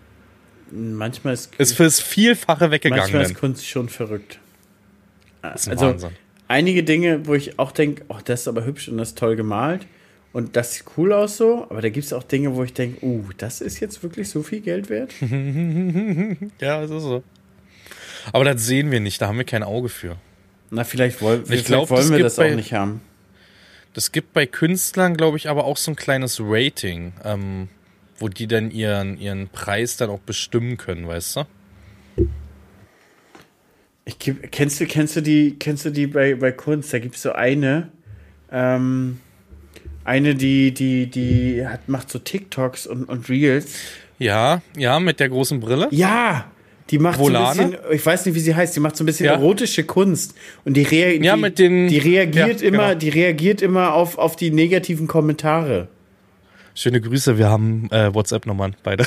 [0.70, 3.02] Manchmal ist, Ist fürs Vielfache weggegangen.
[3.02, 3.34] manchmal ist.
[3.34, 4.38] Kunst schon verrückt.
[5.42, 6.10] Das ist ein also Wahnsinn.
[6.48, 9.36] einige Dinge, wo ich auch denke, oh, das ist aber hübsch und das ist toll
[9.36, 9.86] gemalt
[10.32, 13.04] und das sieht cool aus so, aber da gibt es auch Dinge, wo ich denke,
[13.04, 15.12] uh, das ist jetzt wirklich so viel Geld wert?
[16.58, 17.22] Ja, es ist so.
[18.32, 20.16] Aber das sehen wir nicht, da haben wir kein Auge für.
[20.74, 23.02] Na, vielleicht, woll, vielleicht glaub, wollen wir das auch bei- nicht haben.
[23.92, 27.68] Das gibt bei Künstlern, glaube ich, aber auch so ein kleines Rating, ähm,
[28.18, 31.44] wo die dann ihren, ihren Preis dann auch bestimmen können, weißt du?
[34.06, 36.92] Ich, kennst du, kennst du die, kennst du die bei, bei Kunst?
[36.94, 37.88] Da gibt es so eine,
[38.50, 39.20] ähm,
[40.04, 43.74] eine, die, die, die hat, macht so TikToks und, und Reels.
[44.18, 45.88] Ja, ja, mit der großen Brille.
[45.90, 46.50] Ja,
[46.92, 47.54] die macht Volane?
[47.56, 49.32] so ein bisschen, ich weiß nicht, wie sie heißt, die macht so ein bisschen Ja.
[49.32, 50.34] erotische Kunst
[50.64, 52.94] und die, rea Ja, die, mit den- die reagiert Ja, immer, genau.
[53.00, 55.88] die reagiert immer auf, auf die negativen Kommentare.
[56.74, 59.04] Schöne Grüße, wir haben äh, WhatsApp-Nummern beide.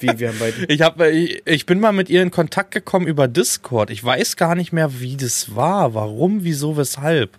[0.00, 0.64] Wie wir haben beide.
[0.72, 3.90] Ich, hab, äh, ich, ich bin mal mit ihr in Kontakt gekommen über Discord.
[3.90, 7.30] Ich weiß gar nicht mehr, wie das war, warum, wieso, weshalb.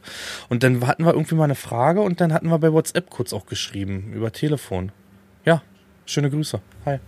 [0.50, 3.34] Und dann hatten wir irgendwie mal eine Frage und dann hatten wir bei WhatsApp kurz
[3.34, 4.92] auch geschrieben, über Telefon.
[5.44, 5.64] Ja,
[6.06, 6.60] schöne Grüße.
[6.86, 7.00] Hi.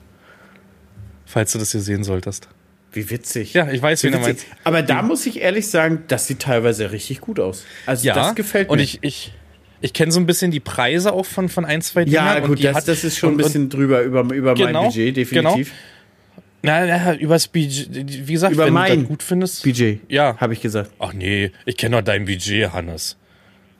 [1.25, 2.47] Falls du das hier sehen solltest.
[2.91, 3.53] Wie witzig.
[3.53, 4.45] Ja, ich weiß, Wie wen du meinst.
[4.63, 7.65] Aber da muss ich ehrlich sagen, das sieht teilweise richtig gut aus.
[7.85, 8.73] Also Ja, das gefällt mir.
[8.73, 9.33] Und ich, ich,
[9.81, 12.43] ich kenne so ein bisschen die Preise auch von, von ein, zwei ja, Dingern.
[12.43, 14.85] und gut, das, hat, das ist schon und, ein bisschen drüber über, über mein Genau,
[14.85, 15.71] Budget, definitiv.
[15.71, 17.89] Und, na, na, übers Budget,
[18.27, 19.63] wie gesagt, Über wenn du mein das gut findest.
[19.63, 20.37] Budget, Ja.
[20.37, 20.91] habe ich gesagt.
[20.99, 23.17] Ach nee, ich kenne doch dein Budget, Hannes.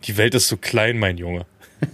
[0.06, 1.46] Die Welt ist so klein, mein Junge.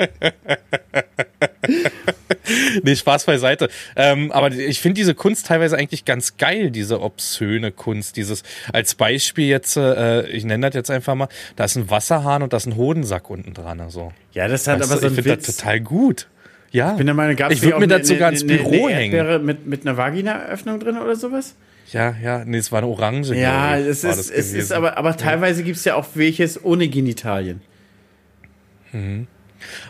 [2.82, 3.68] nee, Spaß beiseite.
[3.96, 8.16] Ähm, aber ich finde diese Kunst teilweise eigentlich ganz geil, diese obszöne Kunst.
[8.16, 8.42] Dieses,
[8.72, 12.52] als Beispiel jetzt, äh, ich nenne das jetzt einfach mal, da ist ein Wasserhahn und
[12.52, 13.80] da ist ein Hodensack unten dran.
[13.80, 14.12] Also.
[14.32, 16.28] Ja, das hat Weißt aber du, so ich finde das total gut.
[16.72, 16.92] Ja.
[16.92, 19.14] Ich bin der Meinung, gab Ich würd mir das sogar ins Büro hängen.
[19.14, 21.56] Erdbeere mit, mit einer Vagina-Öffnung drin oder sowas?
[21.92, 23.34] ja, ja, nee, es war eine Orange.
[23.34, 27.60] Ja, es ist, es ist aber, aber teilweise gibt es ja auch welches ohne Genitalien.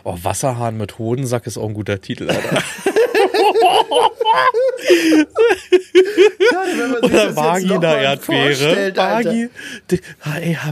[0.03, 2.61] Oh, Wasserhahn mit Hodensack ist auch ein guter Titel, Alter.
[7.03, 8.95] Oder Vagina-Erdbeere.
[8.95, 9.49] Vagi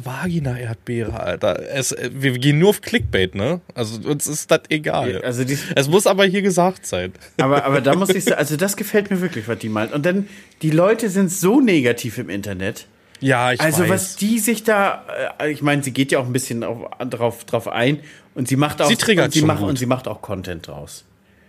[0.03, 1.59] Vagina-Erdbeere, Alter.
[1.73, 3.61] Es, äh, wir gehen nur auf Clickbait, ne?
[3.73, 5.21] Also uns ist das egal.
[5.21, 7.13] Also die, Es muss aber hier gesagt sein.
[7.37, 9.91] aber, aber da muss ich sagen, also das gefällt mir wirklich, was die malt.
[9.93, 10.27] Und dann,
[10.61, 12.87] die Leute sind so negativ im Internet.
[13.21, 13.89] Ja, ich Also weiß.
[13.89, 15.03] was die sich da,
[15.39, 17.99] äh, ich meine, sie geht ja auch ein bisschen auf, drauf, drauf ein
[18.39, 19.69] und sie macht auch, Sie triggert und sie macht, gut.
[19.69, 21.03] und sie macht auch Content draus.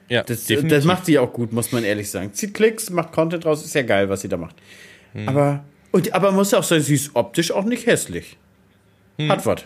[0.09, 0.76] ja, Das, definitiv.
[0.78, 2.32] das macht sie auch gut, muss man ehrlich sagen.
[2.34, 4.57] Zieht Klicks, macht Content draus, ist ja geil, was sie da macht.
[5.12, 5.28] Hm.
[5.28, 8.36] Aber, und, aber man muss auch sagen, sie ist optisch auch nicht hässlich.
[9.18, 9.30] Hm.
[9.30, 9.62] Hat was.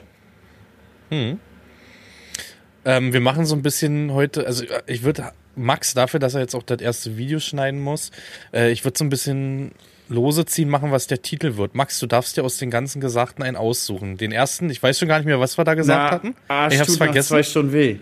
[1.10, 1.38] Ähm,
[3.12, 6.54] wir machen so ein bisschen heute, also äh, ich würde Max dafür, dass er jetzt
[6.54, 8.10] auch das erste Video schneiden muss,
[8.52, 9.72] äh, ich würde so ein bisschen
[10.08, 11.74] lose ziehen, machen, was der Titel wird.
[11.74, 14.16] Max, du darfst dir aus den ganzen Gesagten einen aussuchen.
[14.16, 16.34] Den ersten, ich weiß schon gar nicht mehr, was wir da gesagt hatten.
[16.48, 17.28] Arsch ich hab's tut nach vergessen.
[17.28, 17.96] zwei Stunden weh.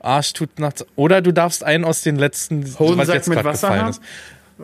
[0.00, 0.86] Arsch tut nachts.
[0.96, 3.96] Oder du darfst einen aus den letzten, Hodensack mit grad Wasserhahn?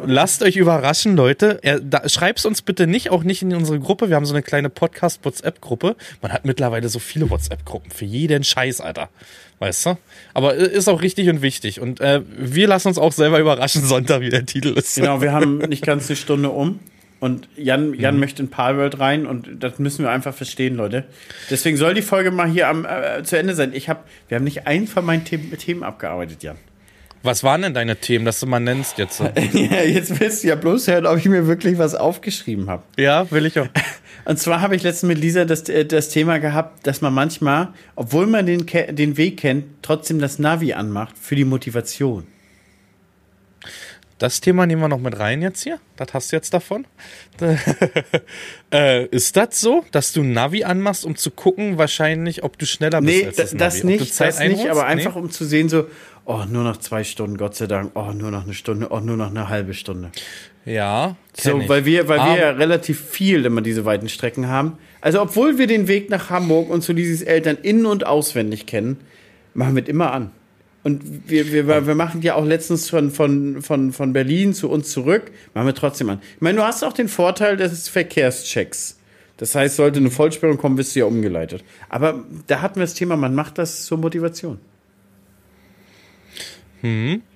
[0.04, 1.60] Lasst euch überraschen, Leute.
[1.62, 4.08] Er, da, schreib's uns bitte nicht, auch nicht in unsere Gruppe.
[4.08, 5.94] Wir haben so eine kleine Podcast-WhatsApp-Gruppe.
[6.20, 9.08] Man hat mittlerweile so viele WhatsApp-Gruppen für jeden Scheiß, Alter.
[9.60, 9.98] Weißt du?
[10.34, 11.80] Aber äh, ist auch richtig und wichtig.
[11.80, 14.96] Und äh, wir lassen uns auch selber überraschen, Sonntag, wie der Titel ist.
[14.96, 16.80] Genau, wir haben nicht ganz eine Stunde um.
[17.20, 18.00] Und Jan, Mhm.
[18.00, 21.04] Jan möchte in Palworld rein und das müssen wir einfach verstehen, Leute.
[21.48, 23.72] Deswegen soll die Folge mal hier am, äh, zu Ende sein.
[23.72, 26.56] Ich hab, wir haben nicht einen von meinen Themen, Themen abgearbeitet, Jan.
[27.24, 29.20] Was waren denn deine Themen, dass du mal nennst jetzt?
[29.54, 32.82] Ja, jetzt willst du ja bloß hören, ob ich mir wirklich was aufgeschrieben habe.
[32.98, 33.66] ja, will ich auch.
[34.26, 37.68] Und zwar habe ich letztens mit Lisa das, äh, das Thema gehabt, dass man manchmal,
[37.96, 42.26] obwohl man den, den Weg kennt, trotzdem das Navi anmacht für die Motivation.
[44.18, 45.80] Das Thema nehmen wir noch mit rein jetzt hier.
[45.96, 46.86] Das hast du jetzt davon.
[48.72, 52.66] äh, ist das so, dass du ein Navi anmachst, um zu gucken, wahrscheinlich, ob du
[52.66, 53.96] schneller bist Nee, als das, das, das Navi?
[53.98, 54.70] Nicht, das nicht, einholst?
[54.70, 55.20] aber einfach Nee?
[55.22, 55.86] um zu sehen, so,
[56.24, 59.16] oh, nur noch zwei Stunden, Gott sei Dank, oh, nur noch eine Stunde, oh, nur
[59.16, 60.10] noch eine halbe Stunde.
[60.64, 61.68] Ja, So, ich.
[61.68, 64.78] weil wir, weil Aber- wir ja relativ viel immer diese weiten Strecken haben.
[65.00, 68.98] Also, obwohl wir den Weg nach Hamburg und zu Lisis Eltern in- und auswendig kennen,
[69.52, 70.30] machen wir es immer an.
[70.84, 74.90] Und wir, wir, wir machen ja auch letztens von, von, von, von Berlin zu uns
[74.90, 76.20] zurück, machen wir trotzdem an.
[76.36, 78.98] Ich meine, du hast auch den Vorteil des Verkehrschecks.
[79.38, 81.64] Das heißt, sollte eine Vollsperrung kommen, bist du ja umgeleitet.
[81.88, 84.58] Aber da hatten wir das Thema, man macht das zur Motivation.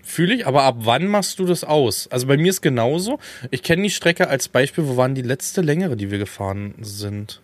[0.02, 2.06] Fühle ich, aber ab wann machst du das aus?
[2.08, 3.18] Also bei mir ist genauso.
[3.50, 7.40] Ich kenne die Strecke als Beispiel, wo waren die letzte längere, die wir gefahren sind?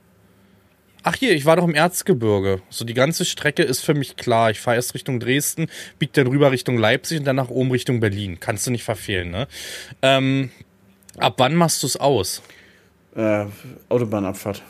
[1.06, 2.62] Ach hier, ich war doch im Erzgebirge.
[2.70, 4.50] So die ganze Strecke ist für mich klar.
[4.50, 5.66] Ich fahre erst Richtung Dresden,
[5.98, 8.38] biege dann rüber Richtung Leipzig und dann nach oben Richtung Berlin.
[8.40, 9.46] Kannst du nicht verfehlen, ne?
[10.00, 10.50] Ähm,
[11.18, 12.40] ab wann machst du es aus?
[13.14, 13.44] Äh,
[13.90, 14.62] Autobahnabfahrt.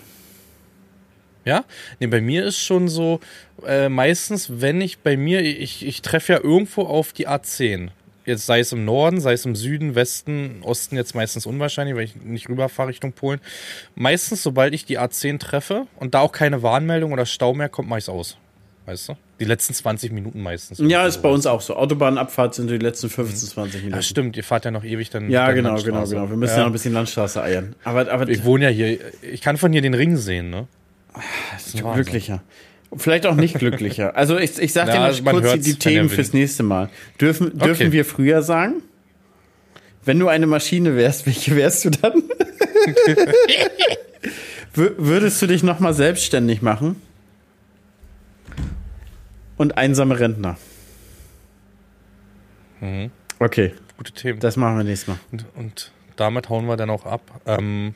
[1.45, 1.65] Ja?
[2.01, 3.21] Nee, bei mir ist schon so,
[3.65, 7.91] äh, meistens, wenn ich bei mir, ich, ich treffe ja irgendwo auf die A10.
[8.27, 12.05] Jetzt sei es im Norden, sei es im Süden, Westen, Osten jetzt meistens unwahrscheinlich, weil
[12.05, 13.41] ich nicht rüberfahre Richtung Polen.
[13.95, 17.89] Meistens, sobald ich die A10 treffe und da auch keine Warnmeldung oder Stau mehr kommt,
[17.89, 18.39] mache ich es aus.
[18.87, 19.17] Weißt du?
[19.41, 20.79] Die letzten 20 Minuten meistens.
[20.79, 21.75] Ja, ist bei uns auch so.
[21.75, 23.97] Autobahnabfahrt sind die letzten 15, 20 Minuten.
[23.97, 25.31] Ja, stimmt, ihr fahrt ja noch ewig dann.
[25.31, 26.29] Ja, genau, genau, genau.
[26.29, 26.61] Wir müssen ja.
[26.61, 27.75] noch ein bisschen Landstraße eiern.
[27.85, 30.67] Aber, aber Ich wohne ja hier, ich kann von hier den Ring sehen, ne?
[31.53, 32.43] Das ist glücklicher.
[32.97, 34.17] Vielleicht auch nicht glücklicher.
[34.17, 36.89] Also ich, ich sag Ja, dir mal kurz die, Themen fürs nächste Mal.
[37.21, 37.93] Dürfen, dürfen Okay.
[37.93, 38.83] wir früher sagen?
[40.05, 42.13] Wenn du eine Maschine wärst, welche wärst du dann?
[44.75, 47.01] Wür- Würdest du dich nochmal selbstständig machen?
[49.57, 50.57] Und einsame Rentner.
[52.81, 53.11] Mhm.
[53.39, 54.41] Okay, Gute Themen.
[54.41, 55.19] das machen wir nächstes Mal.
[55.33, 57.23] Und, und damit hauen wir dann auch ab.
[57.47, 57.95] Ähm,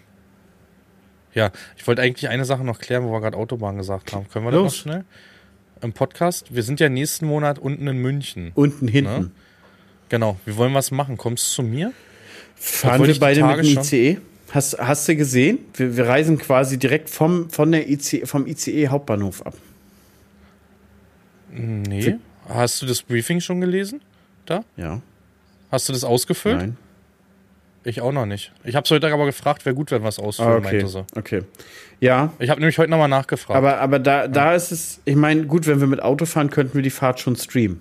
[1.39, 4.28] ja, ich wollte eigentlich eine Sache noch klären, wo wir gerade Autobahn gesagt haben.
[4.28, 4.72] Können wir das Los.
[4.72, 5.05] noch schnell?
[5.80, 6.53] Im Podcast.
[6.53, 8.51] Wir sind ja nächsten Monat unten in München.
[8.57, 9.20] Unten, hinten.
[9.20, 9.30] Ne?
[10.09, 10.36] Genau.
[10.45, 11.16] Wir wollen was machen.
[11.16, 11.93] Kommst du zu mir?
[12.57, 13.82] Fahren wir beide mit dem schon.
[13.84, 14.18] ICE?
[14.51, 15.59] Hast, hast du gesehen?
[15.74, 19.55] Wir, wir reisen quasi direkt vom, von der ICE, vom ICE Hauptbahnhof ab.
[21.53, 22.16] Nee.
[22.49, 24.01] Hast du das Briefing schon gelesen?
[24.45, 24.64] Da?
[24.76, 25.03] Ja.
[25.70, 26.59] Hast du das ausgefüllt?
[26.59, 26.76] Nein.
[27.89, 28.53] Ich auch noch nicht.
[28.64, 30.72] Ich habe heute aber gefragt, wäre gut, wenn wir es ausfüllen, Ah, okay.
[30.76, 31.07] meinte sie.
[31.16, 31.43] Okay.
[32.01, 33.57] Ja, Ich habe nämlich heute nochmal nachgefragt.
[33.57, 36.74] aber, aber da, da ist es, ich meine, gut, wenn wir mit Auto fahren, könnten
[36.74, 37.80] wir die Fahrt schon streamen.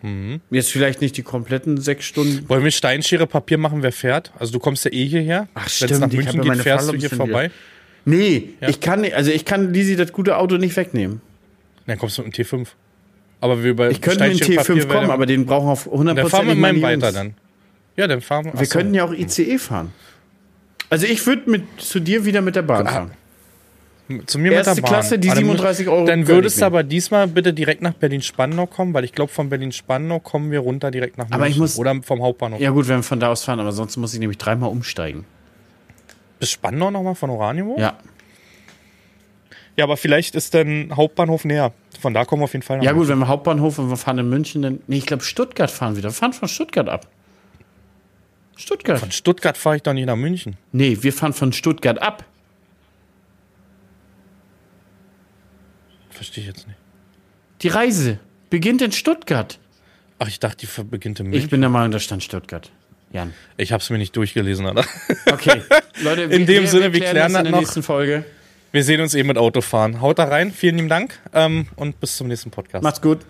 [0.00, 0.40] Mhm.
[0.50, 2.48] Jetzt vielleicht nicht die kompletten sechs Stunden.
[2.48, 4.32] Wollen wir Steinschere Papier machen, wer fährt?
[4.38, 5.48] Also du kommst ja eh hierher.
[5.54, 7.50] Ach, Wenn es stimmt, nach ich hab München ja geht, fährst du Fahrerlaubnis hier vorbei.
[8.06, 8.68] Nee, Ja.
[8.68, 11.20] ich kann nicht, also ich kann Lisi das gute Auto nicht wegnehmen.
[11.86, 12.68] Dann kommst du mit dem T5.
[13.44, 15.86] Aber wir bei Ich könnte mit dem Steinschere T5 Papier kommen, aber den brauchen auf
[15.86, 17.34] 100% Dann fahren wir mit meine meinem weiter dann.
[17.94, 18.58] Ja, dann fahren wir.
[18.58, 19.92] Wir könnten ja auch ICE fahren.
[20.88, 23.10] Also ich würde mit zu dir wieder mit der Bahn Ah, fahren.
[24.24, 24.90] zu mir Erste mit der Bahn.
[24.92, 28.64] Klasse, die Ah, dann 37 Euro Dann würdest du aber diesmal bitte direkt nach Berlin-Spandau
[28.66, 31.34] kommen, weil ich glaube, von Berlin-Spandau kommen wir runter direkt nach München.
[31.34, 32.58] Aber ich muss- Oder vom Hauptbahnhof.
[32.60, 35.26] Ja gut, wenn wir von da aus fahren, aber sonst muss ich nämlich dreimal umsteigen.
[36.40, 37.78] Bis Spandau nochmal von Oranienburg?
[37.78, 37.98] Ja.
[39.76, 41.72] Ja, aber vielleicht ist dann Hauptbahnhof näher.
[42.00, 43.96] Von da kommen wir auf jeden Fall nach Ja gut, wenn wir Hauptbahnhof und wir
[43.96, 44.80] fahren in München, dann.
[44.86, 46.10] Nee, ich glaube Stuttgart fahren wieder.
[46.10, 47.08] Wir fahren von Stuttgart ab.
[48.56, 49.00] Stuttgart.
[49.00, 50.56] Von Stuttgart fahre ich doch nicht nach München.
[50.70, 52.24] nee, wir fahren von Stuttgart ab.
[56.10, 56.78] Verstehe ich jetzt nicht.
[57.62, 58.18] Die Reise
[58.50, 59.58] beginnt in Stuttgart.
[60.18, 61.50] Ach, ich dachte, die beginnt in Ich München.
[61.50, 62.70] bin der Meinung, da stand Stuttgart.
[63.12, 63.32] Jan.
[63.56, 64.84] Ich, habe es mir nicht durchgelesen, Alter.
[65.30, 65.62] Okay.
[66.02, 67.58] Leute, In dem Sinne, wir klären das das in der noch.
[67.60, 68.24] nächsten Folge.
[68.74, 70.00] Wir sehen uns eben mit Autofahren.
[70.00, 70.50] Haut da rein.
[70.50, 72.82] Vielen lieben Dank ähm, und bis zum nächsten Podcast.
[72.82, 73.24] Macht's gut.